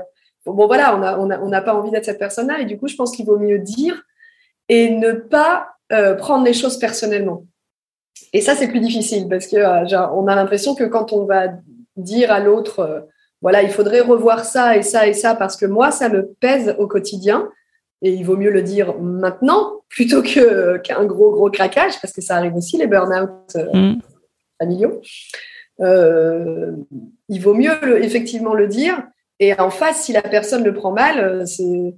Bon, 0.45 0.67
voilà, 0.67 0.95
on 0.95 0.99
n'a 0.99 1.19
on 1.19 1.29
a, 1.31 1.39
on 1.39 1.63
pas 1.63 1.73
envie 1.73 1.89
d'être 1.89 2.05
cette 2.05 2.19
personne-là. 2.19 2.59
Et 2.59 2.65
du 2.65 2.77
coup, 2.77 2.87
je 2.87 2.95
pense 2.95 3.15
qu'il 3.15 3.25
vaut 3.25 3.39
mieux 3.39 3.59
dire 3.59 4.03
et 4.69 4.91
ne 4.91 5.13
pas 5.13 5.78
euh, 5.91 6.13
prendre 6.13 6.45
les 6.45 6.53
choses 6.53 6.77
personnellement. 6.77 7.45
Et 8.31 8.41
ça, 8.41 8.55
c'est 8.55 8.67
plus 8.67 8.79
difficile 8.79 9.27
parce 9.27 9.47
que 9.47 9.55
euh, 9.55 10.07
on 10.13 10.27
a 10.27 10.35
l'impression 10.35 10.75
que 10.75 10.83
quand 10.83 11.13
on 11.13 11.25
va 11.25 11.47
dire 11.95 12.31
à 12.31 12.39
l'autre, 12.39 12.79
euh, 12.79 12.99
voilà, 13.41 13.63
il 13.63 13.71
faudrait 13.71 14.01
revoir 14.01 14.45
ça 14.45 14.77
et 14.77 14.83
ça 14.83 15.07
et 15.07 15.13
ça 15.13 15.33
parce 15.33 15.57
que 15.57 15.65
moi, 15.65 15.89
ça 15.89 16.09
me 16.09 16.27
pèse 16.39 16.75
au 16.77 16.85
quotidien. 16.85 17.49
Et 18.01 18.11
il 18.11 18.23
vaut 18.23 18.37
mieux 18.37 18.51
le 18.51 18.61
dire 18.61 18.99
maintenant 18.99 19.81
plutôt 19.89 20.21
que 20.21 20.77
qu'un 20.77 21.05
gros 21.05 21.31
gros 21.31 21.49
craquage 21.49 21.99
parce 22.01 22.13
que 22.13 22.21
ça 22.21 22.35
arrive 22.35 22.55
aussi 22.55 22.77
les 22.77 22.87
burn-out 22.87 23.55
mm. 23.73 23.99
familiaux. 24.59 25.01
il 25.79 27.41
vaut 27.41 27.55
mieux 27.55 28.03
effectivement 28.03 28.53
le 28.53 28.67
dire. 28.67 29.01
Et 29.39 29.59
en 29.59 29.69
face, 29.69 30.03
si 30.03 30.13
la 30.13 30.21
personne 30.21 30.63
le 30.63 30.73
prend 30.73 30.91
mal, 30.91 31.47
c'est 31.47 31.95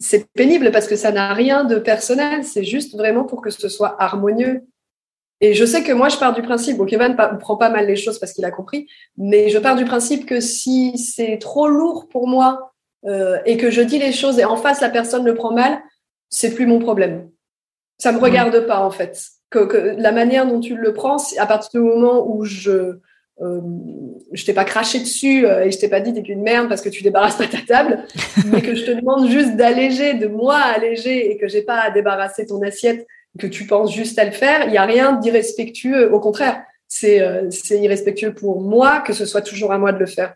c'est 0.00 0.30
pénible 0.32 0.70
parce 0.72 0.86
que 0.86 0.96
ça 0.96 1.12
n'a 1.12 1.32
rien 1.34 1.64
de 1.64 1.76
personnel, 1.76 2.44
c'est 2.44 2.64
juste 2.64 2.96
vraiment 2.96 3.24
pour 3.24 3.42
que 3.42 3.50
ce 3.50 3.68
soit 3.68 3.96
harmonieux. 4.02 4.64
Et 5.40 5.54
je 5.54 5.64
sais 5.64 5.82
que 5.82 5.92
moi, 5.92 6.08
je 6.08 6.16
pars 6.16 6.34
du 6.34 6.42
principe, 6.42 6.78
bon, 6.78 6.86
Kevin 6.86 7.16
prend 7.40 7.56
pas 7.56 7.68
mal 7.68 7.86
les 7.86 7.96
choses 7.96 8.18
parce 8.18 8.32
qu'il 8.32 8.44
a 8.44 8.50
compris, 8.50 8.88
mais 9.16 9.50
je 9.50 9.58
pars 9.58 9.76
du 9.76 9.84
principe 9.84 10.26
que 10.26 10.40
si 10.40 10.96
c'est 10.96 11.38
trop 11.38 11.68
lourd 11.68 12.08
pour 12.08 12.28
moi 12.28 12.72
euh, 13.06 13.38
et 13.44 13.56
que 13.56 13.70
je 13.70 13.82
dis 13.82 13.98
les 13.98 14.12
choses 14.12 14.38
et 14.38 14.44
en 14.44 14.56
face, 14.56 14.80
la 14.80 14.88
personne 14.88 15.24
le 15.24 15.34
prend 15.34 15.52
mal, 15.52 15.82
c'est 16.30 16.54
plus 16.54 16.66
mon 16.66 16.78
problème. 16.78 17.30
Ça 17.98 18.12
me 18.12 18.18
regarde 18.18 18.66
pas, 18.66 18.80
en 18.80 18.90
fait. 18.90 19.20
Que, 19.50 19.94
la 19.98 20.12
manière 20.12 20.46
dont 20.46 20.60
tu 20.60 20.76
le 20.76 20.92
prends, 20.94 21.16
à 21.38 21.46
partir 21.46 21.80
du 21.80 21.86
moment 21.86 22.26
où 22.26 22.44
je, 22.44 22.98
euh, 23.40 23.60
je 24.32 24.44
t'ai 24.44 24.52
pas 24.52 24.64
craché 24.64 25.00
dessus 25.00 25.44
euh, 25.44 25.64
et 25.64 25.72
je 25.72 25.78
t'ai 25.78 25.88
pas 25.88 25.98
dit 25.98 26.12
t'es 26.12 26.22
qu'une 26.22 26.42
merde 26.42 26.68
parce 26.68 26.80
que 26.80 26.88
tu 26.88 27.02
débarrasses 27.02 27.36
pas 27.36 27.48
ta 27.48 27.58
table, 27.66 28.04
mais 28.46 28.62
que 28.62 28.74
je 28.74 28.84
te 28.84 28.92
demande 28.92 29.28
juste 29.28 29.56
d'alléger, 29.56 30.14
de 30.14 30.28
moi 30.28 30.56
alléger 30.56 31.30
et 31.30 31.36
que 31.36 31.48
j'ai 31.48 31.62
pas 31.62 31.80
à 31.80 31.90
débarrasser 31.90 32.46
ton 32.46 32.62
assiette, 32.62 33.06
que 33.38 33.48
tu 33.48 33.66
penses 33.66 33.92
juste 33.92 34.18
à 34.20 34.24
le 34.24 34.30
faire, 34.30 34.68
il 34.68 34.72
y 34.72 34.76
a 34.76 34.84
rien 34.84 35.14
d'irrespectueux. 35.14 36.12
Au 36.12 36.20
contraire, 36.20 36.62
c'est 36.86 37.20
euh, 37.20 37.50
c'est 37.50 37.80
irrespectueux 37.80 38.34
pour 38.34 38.60
moi 38.60 39.00
que 39.00 39.12
ce 39.12 39.26
soit 39.26 39.42
toujours 39.42 39.72
à 39.72 39.78
moi 39.78 39.92
de 39.92 39.98
le 39.98 40.06
faire. 40.06 40.34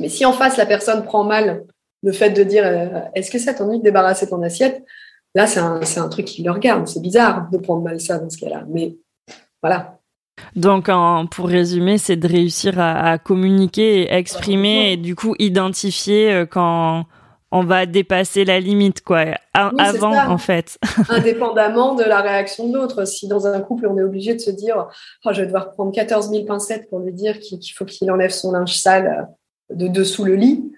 Mais 0.00 0.08
si 0.08 0.24
en 0.24 0.32
face 0.32 0.56
la 0.56 0.66
personne 0.66 1.04
prend 1.04 1.24
mal 1.24 1.64
le 2.02 2.12
fait 2.12 2.30
de 2.30 2.42
dire 2.42 2.64
est-ce 3.14 3.30
que 3.30 3.38
ça 3.38 3.54
t'ennuie 3.54 3.78
de 3.78 3.84
débarrasser 3.84 4.28
ton 4.28 4.42
assiette, 4.42 4.82
là 5.34 5.46
c'est 5.46 5.60
un, 5.60 5.80
un 5.82 6.08
truc 6.08 6.24
qui 6.24 6.42
le 6.42 6.50
regarde. 6.50 6.88
C'est 6.88 7.00
bizarre 7.00 7.50
de 7.50 7.58
prendre 7.58 7.82
mal 7.82 8.00
ça 8.00 8.18
dans 8.18 8.30
ce 8.30 8.38
cas-là, 8.38 8.64
mais 8.68 8.96
voilà. 9.62 9.98
Donc, 10.56 10.90
pour 11.30 11.48
résumer, 11.48 11.98
c'est 11.98 12.16
de 12.16 12.28
réussir 12.28 12.78
à, 12.78 13.18
communiquer 13.18 14.02
et 14.02 14.12
exprimer 14.12 14.92
et 14.92 14.96
du 14.96 15.14
coup 15.14 15.34
identifier 15.38 16.32
euh, 16.32 16.46
quand 16.46 17.06
on 17.50 17.62
va 17.62 17.86
dépasser 17.86 18.44
la 18.44 18.58
limite, 18.58 19.02
quoi. 19.02 19.26
avant, 19.52 20.16
en 20.28 20.38
fait. 20.38 20.76
Indépendamment 21.08 21.94
de 21.94 22.02
la 22.02 22.20
réaction 22.20 22.68
de 22.68 22.76
l'autre. 22.76 23.04
Si 23.04 23.28
dans 23.28 23.46
un 23.46 23.60
couple, 23.60 23.86
on 23.86 23.96
est 23.96 24.02
obligé 24.02 24.34
de 24.34 24.40
se 24.40 24.50
dire, 24.50 24.88
oh, 25.24 25.30
je 25.32 25.40
vais 25.40 25.46
devoir 25.46 25.70
prendre 25.70 25.92
14 25.92 26.30
000 26.30 26.44
pincettes 26.46 26.88
pour 26.90 26.98
lui 26.98 27.12
dire 27.12 27.38
qu'il 27.38 27.60
faut 27.72 27.84
qu'il 27.84 28.10
enlève 28.10 28.32
son 28.32 28.50
linge 28.50 28.76
sale 28.76 29.28
euh, 29.70 29.74
de 29.74 29.86
dessous 29.86 30.24
le 30.24 30.34
lit, 30.34 30.72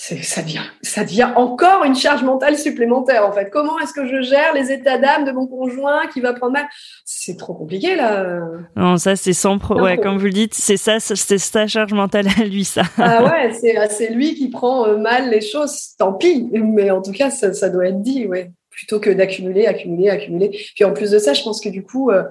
ça 0.00 0.42
devient, 0.42 0.62
ça 0.80 1.02
devient 1.02 1.28
encore 1.34 1.82
une 1.84 1.96
charge 1.96 2.22
mentale 2.22 2.56
supplémentaire 2.56 3.26
en 3.26 3.32
fait. 3.32 3.50
Comment 3.50 3.80
est-ce 3.80 3.92
que 3.92 4.06
je 4.06 4.22
gère 4.22 4.54
les 4.54 4.70
états 4.70 4.96
d'âme 4.96 5.24
de 5.24 5.32
mon 5.32 5.48
conjoint 5.48 6.06
qui 6.06 6.20
va 6.20 6.32
prendre 6.34 6.52
mal? 6.52 6.68
C'est 7.04 7.36
trop 7.36 7.52
compliqué 7.52 7.96
là. 7.96 8.40
Non, 8.76 8.96
ça 8.96 9.16
c'est 9.16 9.32
sans 9.32 9.58
pro. 9.58 9.80
Ouais, 9.80 9.98
comme 9.98 10.16
vous 10.16 10.26
le 10.26 10.32
dites, 10.32 10.54
c'est 10.54 10.76
ça, 10.76 11.00
c'est 11.00 11.38
sa 11.38 11.66
charge 11.66 11.92
mentale 11.92 12.28
à 12.40 12.44
lui 12.44 12.64
ça. 12.64 12.82
Ah 12.96 13.24
ouais, 13.24 13.52
c'est 13.90 14.10
lui 14.10 14.36
qui 14.36 14.50
prend 14.50 14.86
euh, 14.86 14.96
mal 14.96 15.30
les 15.30 15.40
choses. 15.40 15.96
Tant 15.98 16.12
pis, 16.12 16.48
mais 16.52 16.92
en 16.92 17.02
tout 17.02 17.12
cas 17.12 17.30
ça, 17.30 17.52
ça 17.52 17.68
doit 17.68 17.88
être 17.88 18.00
dit, 18.00 18.26
ouais. 18.26 18.52
Plutôt 18.70 19.00
que 19.00 19.10
d'accumuler, 19.10 19.66
accumuler, 19.66 20.10
accumuler. 20.10 20.50
Puis 20.76 20.84
en 20.84 20.92
plus 20.92 21.10
de 21.10 21.18
ça, 21.18 21.32
je 21.32 21.42
pense 21.42 21.60
que 21.60 21.68
du 21.68 21.82
coup, 21.82 22.12
euh, 22.12 22.22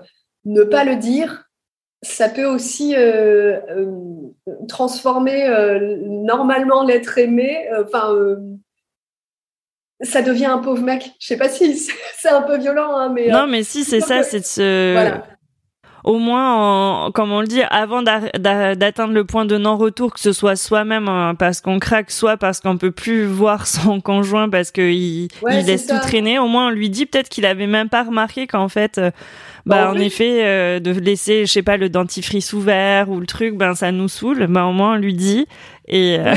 ne 0.45 0.63
pas 0.63 0.86
le 0.86 0.95
dire, 0.95 1.46
ça 2.01 2.29
peut 2.29 2.45
aussi 2.45 2.95
euh, 2.95 3.60
euh, 3.69 3.91
transformer 4.67 5.47
euh, 5.47 5.97
normalement 6.05 6.83
l'être 6.83 7.17
aimé. 7.17 7.67
Enfin, 7.83 8.15
ça 10.01 10.21
devient 10.21 10.45
un 10.45 10.60
pauvre 10.60 10.83
mec. 10.83 11.12
Je 11.19 11.27
sais 11.27 11.38
pas 11.38 11.49
si 11.49 11.75
c'est 12.17 12.29
un 12.29 12.43
peu 12.43 12.57
violent, 12.57 12.95
hein, 12.95 13.10
mais 13.10 13.29
non, 13.29 13.47
mais 13.47 13.63
si 13.63 13.83
c'est 13.83 14.01
ça, 14.01 14.23
c'est 14.23 14.41
de 14.41 14.45
se. 14.45 14.93
Voilà. 14.93 15.23
Au 16.03 16.19
moins, 16.19 17.12
comme 17.12 17.33
on 17.33 17.41
le 17.41 17.47
dit, 17.47 17.63
avant 17.69 18.01
d'atteindre 18.01 19.13
le 19.13 19.25
point 19.25 19.43
de 19.43 19.57
non-retour, 19.57 20.13
que 20.13 20.21
ce 20.21 20.31
soit 20.31 20.55
soi-même 20.55 21.10
hein, 21.10 21.36
parce 21.38 21.60
qu'on 21.60 21.79
craque, 21.79 22.12
soit 22.12 22.38
parce 22.38 22.62
qu'on 22.62 22.77
peut 22.77 22.91
plus 22.91 23.25
voir 23.25 23.67
son 23.67 23.99
conjoint 23.99 24.47
parce 24.47 24.71
qu'il 24.71 24.93
il 24.93 25.65
laisse 25.65 25.88
tout 25.88 25.99
traîner. 25.99 26.39
Au 26.39 26.47
moins, 26.47 26.67
on 26.67 26.69
lui 26.69 26.89
dit 26.89 27.07
peut-être 27.07 27.27
qu'il 27.27 27.45
avait 27.45 27.67
même 27.67 27.89
pas 27.89 28.03
remarqué 28.03 28.47
qu'en 28.47 28.69
fait 28.69 29.01
bah, 29.67 29.91
en 29.91 29.95
effet, 29.95 30.45
euh, 30.45 30.80
de 30.80 30.91
laisser, 30.91 31.45
je 31.45 31.51
sais 31.51 31.62
pas, 31.62 31.77
le 31.77 31.89
dentifrice 31.89 32.53
ouvert 32.53 33.10
ou 33.10 33.19
le 33.19 33.25
truc, 33.25 33.56
ben 33.56 33.75
ça 33.75 33.91
nous 33.91 34.08
saoule. 34.08 34.47
Bah 34.47 34.65
au 34.65 34.71
moins 34.71 34.93
on 34.93 34.97
lui 34.97 35.13
dit. 35.13 35.45
Et 35.88 36.17
euh, 36.19 36.34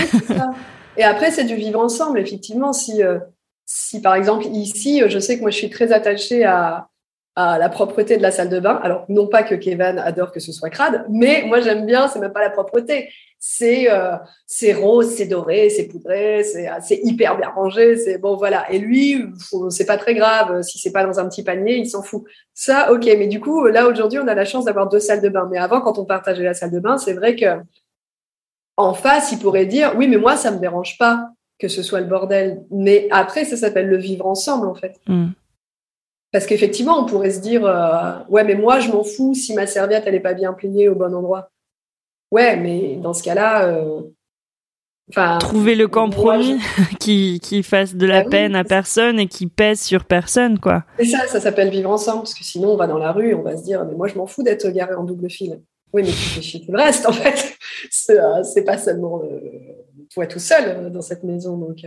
et 0.97 1.05
après 1.05 1.31
c'est 1.31 1.45
du 1.45 1.55
vivre 1.55 1.81
ensemble. 1.81 2.19
Effectivement, 2.19 2.73
si 2.73 3.03
euh, 3.03 3.19
si 3.67 4.03
par 4.03 4.15
exemple 4.15 4.47
ici, 4.47 5.03
je 5.09 5.19
sais 5.19 5.37
que 5.37 5.43
moi 5.43 5.51
je 5.51 5.57
suis 5.57 5.71
très 5.71 5.93
attachée 5.93 6.45
à 6.45 6.90
à 7.37 7.59
la 7.59 7.69
propreté 7.69 8.17
de 8.17 8.23
la 8.23 8.31
salle 8.31 8.49
de 8.49 8.61
bain. 8.61 8.79
Alors 8.83 9.05
non 9.09 9.27
pas 9.27 9.43
que 9.43 9.55
Kevin 9.55 9.99
adore 9.99 10.33
que 10.33 10.41
ce 10.41 10.53
soit 10.53 10.71
crade, 10.71 11.05
mais 11.09 11.45
moi 11.47 11.61
j'aime 11.61 11.87
bien. 11.87 12.09
C'est 12.09 12.19
même 12.19 12.33
pas 12.33 12.41
la 12.41 12.51
propreté 12.51 13.09
c'est 13.43 13.91
euh, 13.91 14.17
rose, 14.79 15.15
c'est 15.17 15.25
doré, 15.25 15.71
c'est 15.71 15.89
poudré, 15.89 16.45
c'est 16.45 16.69
c'est 16.83 17.01
hyper 17.03 17.39
bien 17.39 17.49
rangé, 17.49 17.97
c'est 17.97 18.19
bon 18.19 18.37
voilà. 18.37 18.71
Et 18.71 18.79
lui, 18.79 19.25
c'est 19.71 19.87
pas 19.87 19.97
très 19.97 20.15
grave 20.15 20.61
si 20.61 20.79
c'est 20.79 20.93
pas 20.93 21.05
dans 21.07 21.19
un 21.19 21.27
petit 21.27 21.43
panier, 21.43 21.79
il 21.79 21.89
s'en 21.89 22.03
fout. 22.03 22.23
Ça, 22.53 22.93
ok. 22.93 23.07
Mais 23.07 23.29
du 23.29 23.41
coup, 23.41 23.67
là 23.67 23.89
aujourd'hui, 23.89 24.19
on 24.19 24.29
a 24.29 24.35
la 24.35 24.45
chance 24.45 24.67
d'avoir 24.67 24.91
deux 24.91 25.01
salles 25.01 25.23
de 25.23 25.31
bain. 25.31 25.49
Mais 25.51 25.57
avant, 25.57 25.81
quand 25.81 25.99
on 25.99 26.05
partageait 26.05 26.45
la 26.45 26.53
salle 26.53 26.71
de 26.71 26.81
bain, 26.81 26.99
c'est 26.99 27.15
vrai 27.15 27.35
que 27.35 27.47
en 28.77 28.93
face, 28.93 29.33
il 29.33 29.39
pourrait 29.39 29.67
dire 29.67 29.95
oui, 29.97 30.07
mais 30.07 30.19
moi, 30.19 30.37
ça 30.37 30.51
me 30.51 30.59
dérange 30.59 30.99
pas 30.99 31.31
que 31.59 31.69
ce 31.69 31.83
soit 31.83 32.01
le 32.01 32.07
bordel. 32.07 32.63
Mais 32.71 33.09
après, 33.11 33.47
ça 33.47 33.57
s'appelle 33.57 33.89
le 33.89 33.97
vivre 33.97 34.27
ensemble 34.27 34.69
en 34.69 34.75
fait. 34.75 35.01
Mm. 35.07 35.29
Parce 36.33 36.47
qu'effectivement, 36.47 37.01
on 37.01 37.07
pourrait 37.07 37.33
se 37.33 37.41
dire 37.41 37.67
euh, 37.67 38.19
ouais, 38.29 38.45
mais 38.45 38.55
moi, 38.55 38.79
je 38.81 38.91
m'en 38.91 39.03
fous 39.03 39.35
si 39.35 39.55
ma 39.55 39.67
serviette 39.67 40.05
elle 40.07 40.15
est 40.15 40.21
pas 40.21 40.35
bien 40.35 40.53
pliée 40.53 40.89
au 40.89 40.95
bon 40.95 41.15
endroit. 41.15 41.51
Ouais, 42.31 42.57
mais 42.57 42.97
dans 42.97 43.13
ce 43.13 43.25
cas-là, 43.25 43.67
euh, 43.67 44.03
trouver 45.41 45.75
le 45.75 45.89
compromis 45.89 46.61
qui, 47.01 47.41
qui 47.41 47.65
fasse 47.65 47.97
de 47.97 48.07
la 48.07 48.23
bah 48.23 48.31
peine 48.31 48.55
à 48.55 48.63
personne 48.63 49.19
et 49.19 49.27
qui 49.27 49.49
pèse 49.49 49.81
sur 49.81 50.05
personne, 50.05 50.61
quoi. 50.61 50.85
C'est 50.99 51.07
ça, 51.07 51.27
ça 51.27 51.41
s'appelle 51.41 51.71
vivre 51.71 51.91
ensemble, 51.91 52.21
parce 52.21 52.35
que 52.35 52.45
sinon 52.45 52.71
on 52.71 52.77
va 52.77 52.87
dans 52.87 52.99
la 52.99 53.11
rue, 53.11 53.35
on 53.35 53.43
va 53.43 53.57
se 53.57 53.65
dire, 53.65 53.85
mais 53.85 53.95
moi 53.95 54.07
je 54.07 54.15
m'en 54.15 54.29
fous 54.29 54.45
d'être 54.45 54.69
garé 54.69 54.95
en 54.95 55.03
double 55.03 55.29
fil. 55.29 55.61
Oui, 55.93 56.03
mais 56.05 56.11
tu 56.11 56.15
fais 56.15 56.41
chier 56.41 56.65
tout 56.65 56.71
le 56.71 56.79
reste, 56.79 57.05
en 57.07 57.13
fait. 57.13 57.59
C'est 57.91 58.21
euh, 58.21 58.65
pas 58.65 58.79
seulement 58.79 59.21
toi 60.15 60.27
tout 60.29 60.39
seul 60.39 60.93
dans 60.93 61.03
cette 61.03 61.25
maison, 61.25 61.57
donc. 61.57 61.85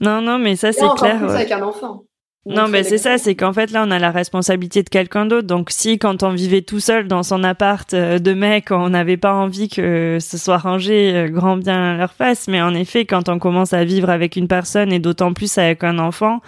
Non, 0.00 0.20
non, 0.20 0.38
mais 0.38 0.56
ça 0.56 0.72
c'est 0.72 0.86
clair. 0.98 1.18
Plus 1.18 1.30
avec 1.30 1.50
un 1.50 1.62
enfant. 1.62 2.04
Non, 2.46 2.68
mais 2.68 2.82
c'est 2.82 2.98
ça, 2.98 3.16
c'est 3.16 3.34
qu'en 3.34 3.54
fait 3.54 3.70
là, 3.70 3.84
on 3.86 3.90
a 3.90 3.98
la 3.98 4.10
responsabilité 4.10 4.82
de 4.82 4.90
quelqu'un 4.90 5.24
d'autre. 5.24 5.46
Donc 5.46 5.70
si 5.70 5.98
quand 5.98 6.22
on 6.22 6.30
vivait 6.30 6.60
tout 6.60 6.80
seul 6.80 7.08
dans 7.08 7.22
son 7.22 7.42
appart 7.42 7.92
euh, 7.94 8.18
de 8.18 8.34
mec, 8.34 8.70
on 8.70 8.90
n'avait 8.90 9.16
pas 9.16 9.32
envie 9.32 9.70
que 9.70 10.18
ce 10.20 10.36
soit 10.36 10.58
rangé 10.58 11.14
euh, 11.14 11.28
grand 11.28 11.56
bien 11.56 11.94
à 11.94 11.96
leur 11.96 12.12
face, 12.12 12.46
mais 12.46 12.60
en 12.60 12.74
effet, 12.74 13.06
quand 13.06 13.30
on 13.30 13.38
commence 13.38 13.72
à 13.72 13.84
vivre 13.84 14.10
avec 14.10 14.36
une 14.36 14.46
personne 14.46 14.92
et 14.92 14.98
d'autant 14.98 15.32
plus 15.32 15.56
avec 15.56 15.84
un 15.84 15.98
enfant, 15.98 16.40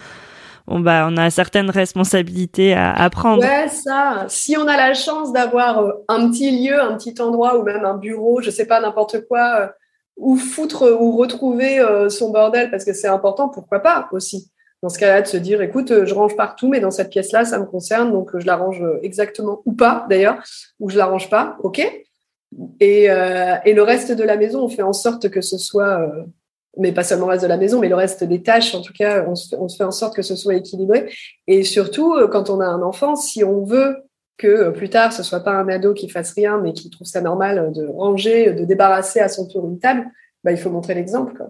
bon 0.67 0.81
bah 0.81 1.09
on 1.11 1.17
a 1.17 1.31
certaines 1.31 1.71
responsabilités 1.71 2.75
à, 2.75 2.93
à 2.93 3.09
prendre. 3.09 3.43
Ouais, 3.43 3.69
ça. 3.69 4.27
Si 4.29 4.55
on 4.59 4.69
a 4.69 4.77
la 4.77 4.93
chance 4.93 5.33
d'avoir 5.33 5.79
euh, 5.79 5.93
un 6.09 6.31
petit 6.31 6.51
lieu, 6.63 6.79
un 6.79 6.95
petit 6.99 7.15
endroit 7.23 7.59
ou 7.59 7.63
même 7.63 7.87
un 7.87 7.97
bureau, 7.97 8.43
je 8.43 8.51
sais 8.51 8.67
pas 8.67 8.81
n'importe 8.81 9.27
quoi, 9.27 9.73
où 10.19 10.37
foutre 10.37 10.95
ou 11.01 11.17
retrouver 11.17 11.83
son 12.11 12.31
bordel 12.31 12.71
parce 12.71 12.85
que 12.85 12.93
c'est 12.93 13.09
important, 13.09 13.49
pourquoi 13.49 13.81
pas 13.81 14.09
aussi. 14.13 14.51
Dans 14.87 14.91
ce 14.91 15.01
cas-là, 15.01 15.21
de 15.21 15.27
se 15.27 15.37
dire, 15.37 15.63
écoute, 15.63 16.05
je 16.05 16.15
range 16.15 16.37
partout, 16.37 16.69
mais 16.69 16.79
dans 16.79 16.93
cette 16.93 17.11
pièce-là, 17.11 17.45
ça 17.45 17.59
me 17.59 17.65
concerne, 17.65 18.13
donc 18.13 18.31
je 18.39 18.47
la 18.47 18.55
range 18.55 18.81
exactement 19.03 19.61
ou 19.65 19.73
pas 19.73 20.07
d'ailleurs, 20.09 20.41
ou 20.79 20.91
je 20.91 20.97
la 20.97 21.07
range 21.07 21.29
pas, 21.29 21.57
ok. 21.65 21.81
Et, 22.79 23.05
et 23.05 23.75
le 23.75 23.83
reste 23.83 24.13
de 24.13 24.23
la 24.23 24.37
maison, 24.37 24.63
on 24.63 24.69
fait 24.69 24.83
en 24.83 24.93
sorte 24.93 25.29
que 25.29 25.41
ce 25.41 25.59
soit 25.59 26.09
mais 26.77 26.93
pas 26.93 27.03
seulement 27.03 27.27
le 27.27 27.33
reste 27.33 27.45
de 27.45 27.49
la 27.49 27.57
maison, 27.57 27.81
mais 27.81 27.89
le 27.89 27.95
reste 27.95 28.23
des 28.25 28.43
tâches, 28.43 28.75
en 28.75 28.83
tout 28.83 28.93
cas, 28.93 29.25
on 29.27 29.35
se, 29.35 29.57
fait 29.77 29.85
en 29.85 29.91
sorte 29.91 30.15
que 30.15 30.23
ce 30.23 30.37
soit 30.37 30.55
équilibré. 30.55 31.11
Et 31.47 31.65
surtout, 31.65 32.15
euh, 32.15 32.29
quand 32.29 32.51
on 32.51 32.61
a 32.61 32.67
un 32.67 32.83
enfant, 32.83 33.17
si 33.17 33.43
on 33.45 33.65
veut 33.65 33.97
que 34.37 34.47
euh, 34.47 34.71
plus 34.71 34.91
tard, 34.91 35.13
ce 35.13 35.23
soit 35.23 35.41
pas 35.41 35.53
un 35.53 35.69
ado 35.69 35.95
qui 35.95 36.09
fasse 36.09 36.35
rien, 36.35 36.59
mais 36.59 36.73
qui 36.73 36.91
trouve 36.91 37.07
ça 37.07 37.21
normal 37.21 37.73
de 37.73 37.87
ranger, 37.87 38.53
de 38.53 38.65
débarrasser 38.65 39.21
à 39.21 39.29
son 39.29 39.49
tour 39.49 39.67
une 39.67 39.79
table, 39.79 40.05
bah, 40.45 40.53
il 40.53 40.59
faut 40.59 40.71
montrer 40.71 40.95
l'exemple. 40.95 41.35
Quoi. 41.35 41.49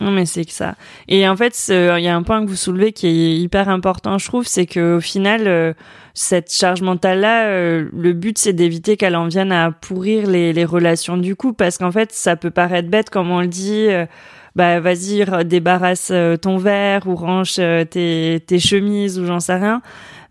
Non, 0.00 0.12
mais 0.12 0.26
c'est 0.26 0.44
que 0.44 0.52
ça. 0.52 0.76
Et 1.08 1.28
en 1.28 1.36
fait, 1.36 1.56
il 1.68 2.02
y 2.02 2.08
a 2.08 2.14
un 2.14 2.22
point 2.22 2.44
que 2.44 2.48
vous 2.48 2.56
soulevez 2.56 2.92
qui 2.92 3.08
est 3.08 3.36
hyper 3.36 3.68
important, 3.68 4.16
je 4.18 4.26
trouve, 4.26 4.46
c'est 4.46 4.66
qu'au 4.66 5.00
final, 5.00 5.48
euh, 5.48 5.72
cette 6.14 6.52
charge 6.52 6.82
mentale-là, 6.82 7.46
euh, 7.46 7.88
le 7.92 8.12
but, 8.12 8.38
c'est 8.38 8.52
d'éviter 8.52 8.96
qu'elle 8.96 9.16
en 9.16 9.26
vienne 9.26 9.50
à 9.50 9.72
pourrir 9.72 10.28
les, 10.28 10.52
les 10.52 10.64
relations 10.64 11.16
du 11.16 11.34
couple, 11.34 11.56
parce 11.56 11.78
qu'en 11.78 11.90
fait, 11.90 12.12
ça 12.12 12.36
peut 12.36 12.52
paraître 12.52 12.88
bête, 12.88 13.10
comme 13.10 13.30
on 13.32 13.40
le 13.40 13.48
dit, 13.48 13.86
euh, 13.88 14.06
bah 14.54 14.78
vas-y, 14.78 15.24
débarrasse 15.44 16.12
ton 16.42 16.58
verre 16.58 17.06
ou 17.06 17.16
range 17.16 17.56
tes, 17.90 18.42
tes 18.46 18.58
chemises 18.58 19.18
ou 19.18 19.26
j'en 19.26 19.40
sais 19.40 19.54
rien. 19.54 19.82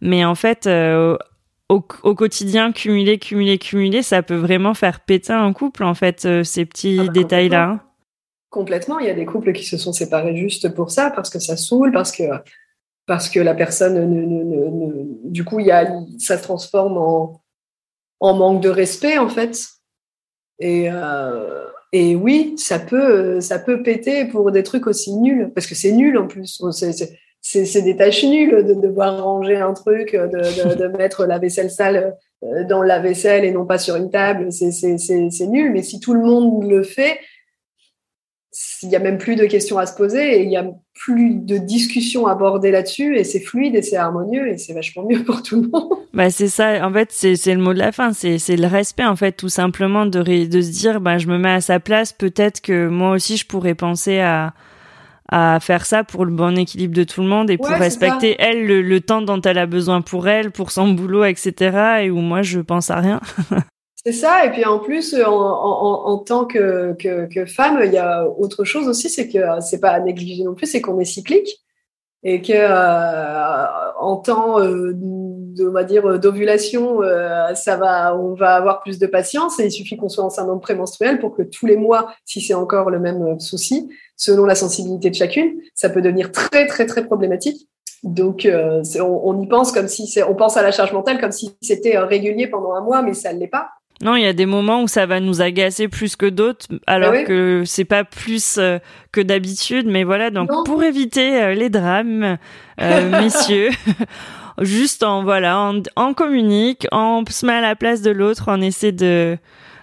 Mais 0.02 0.26
en 0.26 0.36
fait, 0.36 0.68
au, 0.68 1.18
au, 2.04 2.16
quotidien, 2.16 2.74
cumuler, 2.74 3.20
cumuler, 3.20 3.58
cumuler, 3.58 4.02
ça 4.02 4.24
peut 4.24 4.36
vraiment 4.36 4.74
faire 4.74 5.00
péter 5.00 5.32
un 5.32 5.54
couple, 5.54 5.86
en 5.86 5.94
fait, 5.94 6.28
ces 6.44 6.66
petits 6.66 6.98
ah 7.00 7.06
bah, 7.06 7.12
détails-là. 7.14 7.87
Complètement. 8.50 9.00
Il 9.00 9.08
y 9.08 9.10
a 9.10 9.14
des 9.14 9.26
couples 9.26 9.52
qui 9.52 9.66
se 9.66 9.78
sont 9.78 9.94
séparés 9.94 10.36
juste 10.36 10.74
pour 10.74 10.92
ça, 10.92 11.12
parce 11.12 11.30
que 11.30 11.40
ça 11.40 11.58
saoule, 11.58 11.92
parce 11.92 12.12
que, 12.12 12.24
parce 13.06 13.30
que 13.30 13.40
la 13.40 13.56
personne, 13.56 13.96
ne, 13.96 14.26
ne, 14.26 14.44
ne, 14.44 15.30
du 15.30 15.44
coup, 15.44 15.60
y 15.60 15.72
a, 15.72 15.92
ça 16.20 16.38
se 16.38 16.44
transforme 16.44 16.98
en, 16.98 17.42
en 18.20 18.34
manque 18.34 18.62
de 18.62 18.70
respect, 18.70 19.18
en 19.18 19.30
fait. 19.30 19.68
Et, 20.60 20.90
euh, 20.90 21.66
et 21.92 22.16
oui, 22.16 22.56
ça 22.58 22.80
peut, 22.80 23.42
ça 23.42 23.60
peut 23.60 23.84
péter 23.84 24.26
pour 24.26 24.52
des 24.52 24.64
trucs 24.64 24.88
aussi 24.88 25.14
nuls, 25.14 25.52
parce 25.54 25.68
que 25.68 25.76
c'est 25.76 25.92
nul 25.92 26.18
en 26.18 26.28
plus. 26.28 26.62
C'est 27.42 27.82
des 27.82 27.96
tâches 27.96 28.24
nulles 28.24 28.66
de 28.66 28.74
devoir 28.74 29.24
ranger 29.24 29.58
un 29.58 29.74
truc, 29.74 30.14
de, 30.14 30.28
de, 30.28 30.76
de 30.76 30.88
mettre 30.98 31.26
la 31.26 31.38
vaisselle 31.38 31.72
sale 31.72 32.18
euh, 32.44 32.64
dans 32.66 32.82
la 32.82 33.00
vaisselle 33.00 33.46
et 33.46 33.52
non 33.52 33.66
pas 33.66 33.78
sur 33.78 33.96
une 33.96 34.10
table. 34.10 34.52
C'est 34.52 35.48
nul, 35.48 35.72
mais 35.72 35.84
si 35.84 36.00
tout 36.00 36.14
le 36.14 36.22
monde 36.22 36.70
le 36.70 36.84
fait, 36.84 37.20
il 38.84 38.90
y 38.90 38.96
a 38.96 39.00
même 39.00 39.18
plus 39.18 39.36
de 39.36 39.46
questions 39.46 39.78
à 39.78 39.86
se 39.86 39.96
poser 39.96 40.40
et 40.40 40.44
il 40.44 40.52
y 40.52 40.58
a 40.58 40.66
plus 40.94 41.36
de 41.36 41.58
discussions 41.58 42.28
abordées 42.28 42.72
là-dessus 42.72 43.18
et 43.18 43.24
c'est 43.24 43.40
fluide 43.40 43.76
et 43.76 43.82
c'est 43.82 43.98
harmonieux 43.98 44.50
et 44.50 44.58
c'est 44.58 44.74
vachement 44.74 45.06
mieux 45.08 45.24
pour 45.24 45.44
tout 45.44 45.62
le 45.62 45.70
monde. 45.70 45.94
Bah 46.14 46.30
c'est 46.30 46.48
ça, 46.48 46.86
en 46.88 46.92
fait 46.92 47.10
c'est 47.12 47.54
le 47.54 47.62
mot 47.62 47.74
de 47.74 47.80
la 47.80 47.92
fin, 47.92 48.14
c'est 48.14 48.38
le 48.56 48.68
respect 48.68 49.06
en 49.06 49.16
fait 49.16 49.34
tout 49.34 49.50
simplement 49.50 50.06
de, 50.06 50.46
de 50.46 50.62
se 50.62 50.72
dire 50.72 51.00
bah 51.02 51.18
je 51.18 51.28
me 51.28 51.38
mets 51.38 51.52
à 51.52 51.62
sa 51.62 51.80
place, 51.80 52.14
peut-être 52.14 52.62
que 52.62 52.88
moi 52.88 53.12
aussi 53.12 53.38
je 53.38 53.46
pourrais 53.46 53.76
penser 53.76 54.20
à 54.20 54.54
à 55.30 55.60
faire 55.60 55.86
ça 55.86 56.04
pour 56.06 56.24
le 56.24 56.32
bon 56.32 56.58
équilibre 56.58 56.96
de 56.96 57.04
tout 57.04 57.22
le 57.22 57.28
monde 57.28 57.50
et 57.50 57.58
pour 57.58 57.68
respecter 57.68 58.38
elle 58.40 58.66
le, 58.66 58.82
le, 58.82 59.02
temps 59.02 59.22
dont 59.22 59.42
elle 59.42 59.58
a 59.58 59.66
besoin 59.66 60.02
pour 60.02 60.30
elle, 60.30 60.52
pour 60.52 60.72
son 60.72 60.94
boulot, 60.94 61.26
etc. 61.26 62.04
Et 62.04 62.10
où 62.10 62.20
moi 62.20 62.44
je 62.44 62.62
pense 62.62 62.90
à 62.90 63.02
rien. 63.02 63.20
C'est 64.04 64.14
ça. 64.14 64.46
Et 64.46 64.52
puis 64.52 64.64
en 64.66 64.80
plus, 64.80 65.16
en, 65.16 65.32
en, 65.32 66.08
en 66.08 66.18
tant 66.20 66.46
que, 66.46 66.94
que, 66.94 67.26
que, 67.26 67.46
femme, 67.46 67.82
il 67.84 67.92
y 67.92 67.98
a 67.98 68.26
autre 68.28 68.64
chose 68.64 68.88
aussi, 68.88 69.10
c'est 69.10 69.28
que 69.28 69.40
c'est 69.62 69.80
pas 69.80 69.90
à 69.90 70.00
négliger 70.00 70.44
non 70.44 70.54
plus, 70.54 70.68
c'est 70.68 70.82
qu'on 70.82 71.00
est 71.00 71.06
cyclique 71.06 71.60
et 72.24 72.42
que 72.42 72.54
euh, 72.54 73.66
en 74.00 74.18
temps 74.18 74.60
euh, 74.60 74.94
on 75.60 75.72
va 75.72 75.84
dire 75.84 76.20
d'ovulation, 76.20 77.02
euh, 77.02 77.54
ça 77.56 77.78
va, 77.78 78.16
on 78.16 78.34
va 78.34 78.56
avoir 78.56 78.82
plus 78.82 79.00
de 79.00 79.08
patience 79.08 79.60
et 79.60 79.66
il 79.66 79.72
suffit 79.72 79.98
qu'on 79.98 80.10
soit 80.10 80.24
en 80.24 80.30
syndrome 80.30 80.60
prémenstruel 80.60 81.20
pour 81.20 81.36
que 81.36 81.42
tous 81.42 81.66
les 81.66 81.78
mois, 81.78 82.14
si 82.26 82.42
c'est 82.42 82.54
encore 82.54 82.90
le 82.90 83.00
même 83.00 83.40
souci, 83.40 83.90
selon 84.16 84.46
la 84.46 84.56
sensibilité 84.56 85.10
de 85.10 85.16
chacune, 85.16 85.60
ça 85.74 85.90
peut 85.90 86.02
devenir 86.02 86.32
très 86.32 86.68
très 86.68 86.86
très 86.86 87.06
problématique. 87.06 87.68
Donc, 88.04 88.46
euh, 88.46 88.84
on, 89.00 89.22
on, 89.24 89.42
y 89.42 89.48
pense 89.48 89.72
comme 89.72 89.88
si 89.88 90.20
on 90.28 90.36
pense 90.36 90.56
à 90.56 90.62
la 90.62 90.72
charge 90.72 90.94
mentale 90.94 91.20
comme 91.20 91.32
si 91.32 91.56
c'était 91.62 91.98
régulier 91.98 92.48
pendant 92.48 92.74
un 92.74 92.82
mois, 92.82 93.02
mais 93.02 93.14
ça 93.14 93.34
ne 93.34 93.40
l'est 93.40 93.48
pas. 93.48 93.70
Non, 94.02 94.16
il 94.16 94.24
y 94.24 94.28
a 94.28 94.34
des 94.34 94.46
moments 94.46 94.84
où 94.84 94.88
ça 94.88 95.06
va 95.08 95.20
nous 95.20 95.42
agacer 95.42 95.88
plus 95.88 96.16
que 96.16 96.28
d'autres, 96.28 96.68
alors 96.86 97.14
ah 97.16 97.24
que 97.24 97.64
c'est 97.66 97.86
pas 97.86 98.04
plus 98.04 98.58
euh, 98.60 98.78
que 99.12 99.22
d'habitude. 99.22 99.88
Mais 99.88 100.04
voilà, 100.04 100.30
donc 100.30 100.50
pour 100.66 100.84
éviter 100.84 101.42
euh, 101.42 101.54
les 101.56 101.70
drames, 101.70 102.38
euh, 102.80 103.10
messieurs, 103.22 103.70
juste 104.62 105.02
en 105.02 105.24
voilà, 105.24 105.60
en, 105.60 105.82
en, 105.96 106.14
communique, 106.14 106.88
on 106.92 107.24
se 107.28 107.46
met 107.46 107.54
à 107.54 107.62
la 107.62 107.76
place 107.76 108.02
de 108.02 108.12
l'autre, 108.12 108.46
on 108.48 108.62
essaie 108.62 108.92
de 108.92 109.38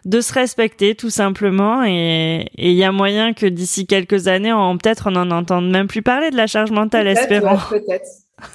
de 0.05 0.21
se 0.21 0.35
respecter 0.35 0.95
tout 0.95 1.11
simplement. 1.11 1.83
Et 1.85 2.47
il 2.57 2.75
y 2.75 2.85
a 2.85 2.93
moyen 2.93 3.33
que 3.33 3.47
d'ici 3.47 3.87
quelques 3.87 4.29
années, 4.29 4.53
on 4.53 4.79
peut-être 4.79 5.11
on 5.11 5.17
en 5.17 5.31
entende 5.33 5.71
même 5.71 5.89
plus 5.89 6.03
parler 6.03 6.31
de 6.31 6.37
la 6.37 6.47
charge 6.47 6.71
mentale, 6.71 7.09
espérons. 7.09 7.59
peut-être. 7.69 8.07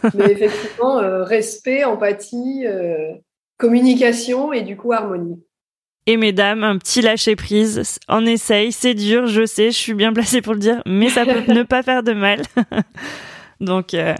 Mais 0.13 0.31
effectivement, 0.31 0.99
respect, 1.23 1.83
empathie, 1.83 2.65
communication 3.57 4.53
et 4.53 4.61
du 4.61 4.77
coup 4.77 4.93
harmonie. 4.93 5.41
Et 6.09 6.17
mesdames, 6.17 6.63
un 6.63 6.79
petit 6.79 7.03
lâcher 7.03 7.35
prise, 7.35 7.99
on 8.07 8.25
essaye, 8.25 8.71
c'est 8.71 8.95
dur, 8.95 9.27
je 9.27 9.45
sais, 9.45 9.69
je 9.69 9.77
suis 9.77 9.93
bien 9.93 10.11
placée 10.11 10.41
pour 10.41 10.53
le 10.53 10.59
dire, 10.59 10.81
mais 10.87 11.07
ça 11.07 11.23
peut 11.23 11.43
ne 11.53 11.61
pas 11.61 11.83
faire 11.83 12.01
de 12.01 12.13
mal. 12.13 12.41
Donc, 13.61 13.93
euh, 13.93 14.15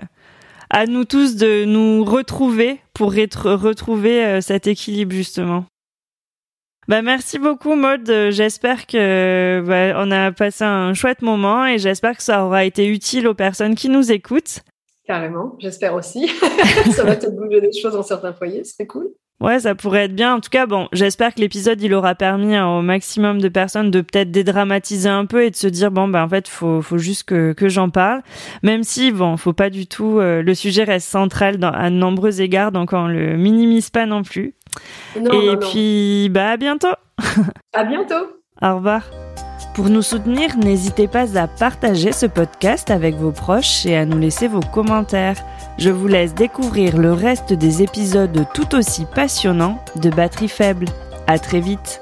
à 0.70 0.86
nous 0.86 1.04
tous 1.04 1.36
de 1.36 1.66
nous 1.66 2.06
retrouver 2.06 2.80
pour 2.94 3.12
retrouver 3.12 4.24
euh, 4.24 4.40
cet 4.40 4.68
équilibre 4.68 5.14
justement. 5.14 5.66
Bah 6.88 7.02
merci 7.02 7.40
beaucoup 7.40 7.74
Maud. 7.74 8.06
J'espère 8.06 8.86
que 8.86 9.64
bah, 9.66 10.00
on 10.00 10.12
a 10.12 10.32
passé 10.32 10.66
un 10.66 10.94
chouette 10.94 11.24
moment 11.24 11.66
et 11.66 11.80
j'espère 11.80 12.16
que 12.16 12.22
ça 12.22 12.46
aura 12.46 12.66
été 12.66 12.86
utile 12.86 13.28
aux 13.28 13.34
personnes 13.34 13.74
qui 13.74 13.90
nous 13.90 14.12
écoutent. 14.12 14.60
Carrément, 15.08 15.56
j'espère 15.58 15.96
aussi. 15.96 16.28
ça 16.92 17.04
va 17.04 17.16
peut-être 17.16 17.36
bouger 17.36 17.62
des 17.62 17.74
choses 17.74 17.94
dans 17.94 18.04
certains 18.04 18.34
foyers, 18.34 18.64
c'est 18.64 18.86
cool. 18.86 19.10
Ouais, 19.42 19.60
ça 19.60 19.74
pourrait 19.74 20.06
être 20.06 20.16
bien. 20.16 20.36
En 20.36 20.40
tout 20.42 20.50
cas, 20.50 20.66
bon, 20.66 20.90
j'espère 20.92 21.34
que 21.34 21.40
l'épisode 21.40 21.82
il 21.82 21.94
aura 21.94 22.14
permis 22.14 22.60
au 22.60 22.82
maximum 22.82 23.40
de 23.40 23.48
personnes 23.48 23.90
de 23.90 24.02
peut-être 24.02 24.32
dédramatiser 24.32 25.08
un 25.08 25.26
peu 25.26 25.46
et 25.46 25.50
de 25.50 25.56
se 25.56 25.68
dire 25.68 25.92
bon 25.92 26.10
ben 26.10 26.24
en 26.24 26.28
fait 26.28 26.50
faut 26.50 26.82
faut 26.82 26.98
juste 26.98 27.24
que 27.24 27.54
que 27.54 27.70
j'en 27.70 27.90
parle. 27.90 28.22
Même 28.64 28.84
si 28.84 29.12
bon, 29.12 29.38
faut 29.38 29.54
pas 29.54 29.70
du 29.70 29.88
tout. 29.88 30.20
Euh, 30.20 30.42
le 30.42 30.54
sujet 30.54 30.84
reste 30.84 31.08
central 31.08 31.58
dans, 31.58 31.72
à 31.72 31.90
de 31.90 31.96
nombreux 31.96 32.42
égards, 32.42 32.74
donc 32.74 32.92
on 32.92 33.08
le 33.08 33.38
minimise 33.38 33.90
pas 33.90 34.06
non 34.06 34.24
plus. 34.24 34.56
et 35.16 35.56
puis 35.72 36.30
bah 36.30 36.50
à 36.50 36.58
bientôt. 36.58 36.88
à 37.74 37.84
bientôt. 37.86 38.28
Au 38.62 38.76
revoir. 38.76 39.04
Pour 39.80 39.90
nous 39.90 40.02
soutenir, 40.02 40.58
n'hésitez 40.58 41.08
pas 41.08 41.40
à 41.40 41.48
partager 41.48 42.12
ce 42.12 42.26
podcast 42.26 42.92
avec 42.92 43.16
vos 43.16 43.32
proches 43.32 43.86
et 43.86 43.96
à 43.96 44.06
nous 44.06 44.18
laisser 44.18 44.50
vos 44.50 44.60
commentaires. 44.60 45.42
Je 45.78 45.90
vous 45.90 46.08
laisse 46.08 46.36
découvrir 46.36 46.98
le 46.98 47.14
reste 47.14 47.54
des 47.54 47.82
épisodes 47.82 48.46
tout 48.54 48.76
aussi 48.76 49.06
passionnants 49.06 49.82
de 49.96 50.10
Batterie 50.10 50.50
Faible. 50.50 50.88
À 51.28 51.40
très 51.40 51.62
vite. 51.62 52.02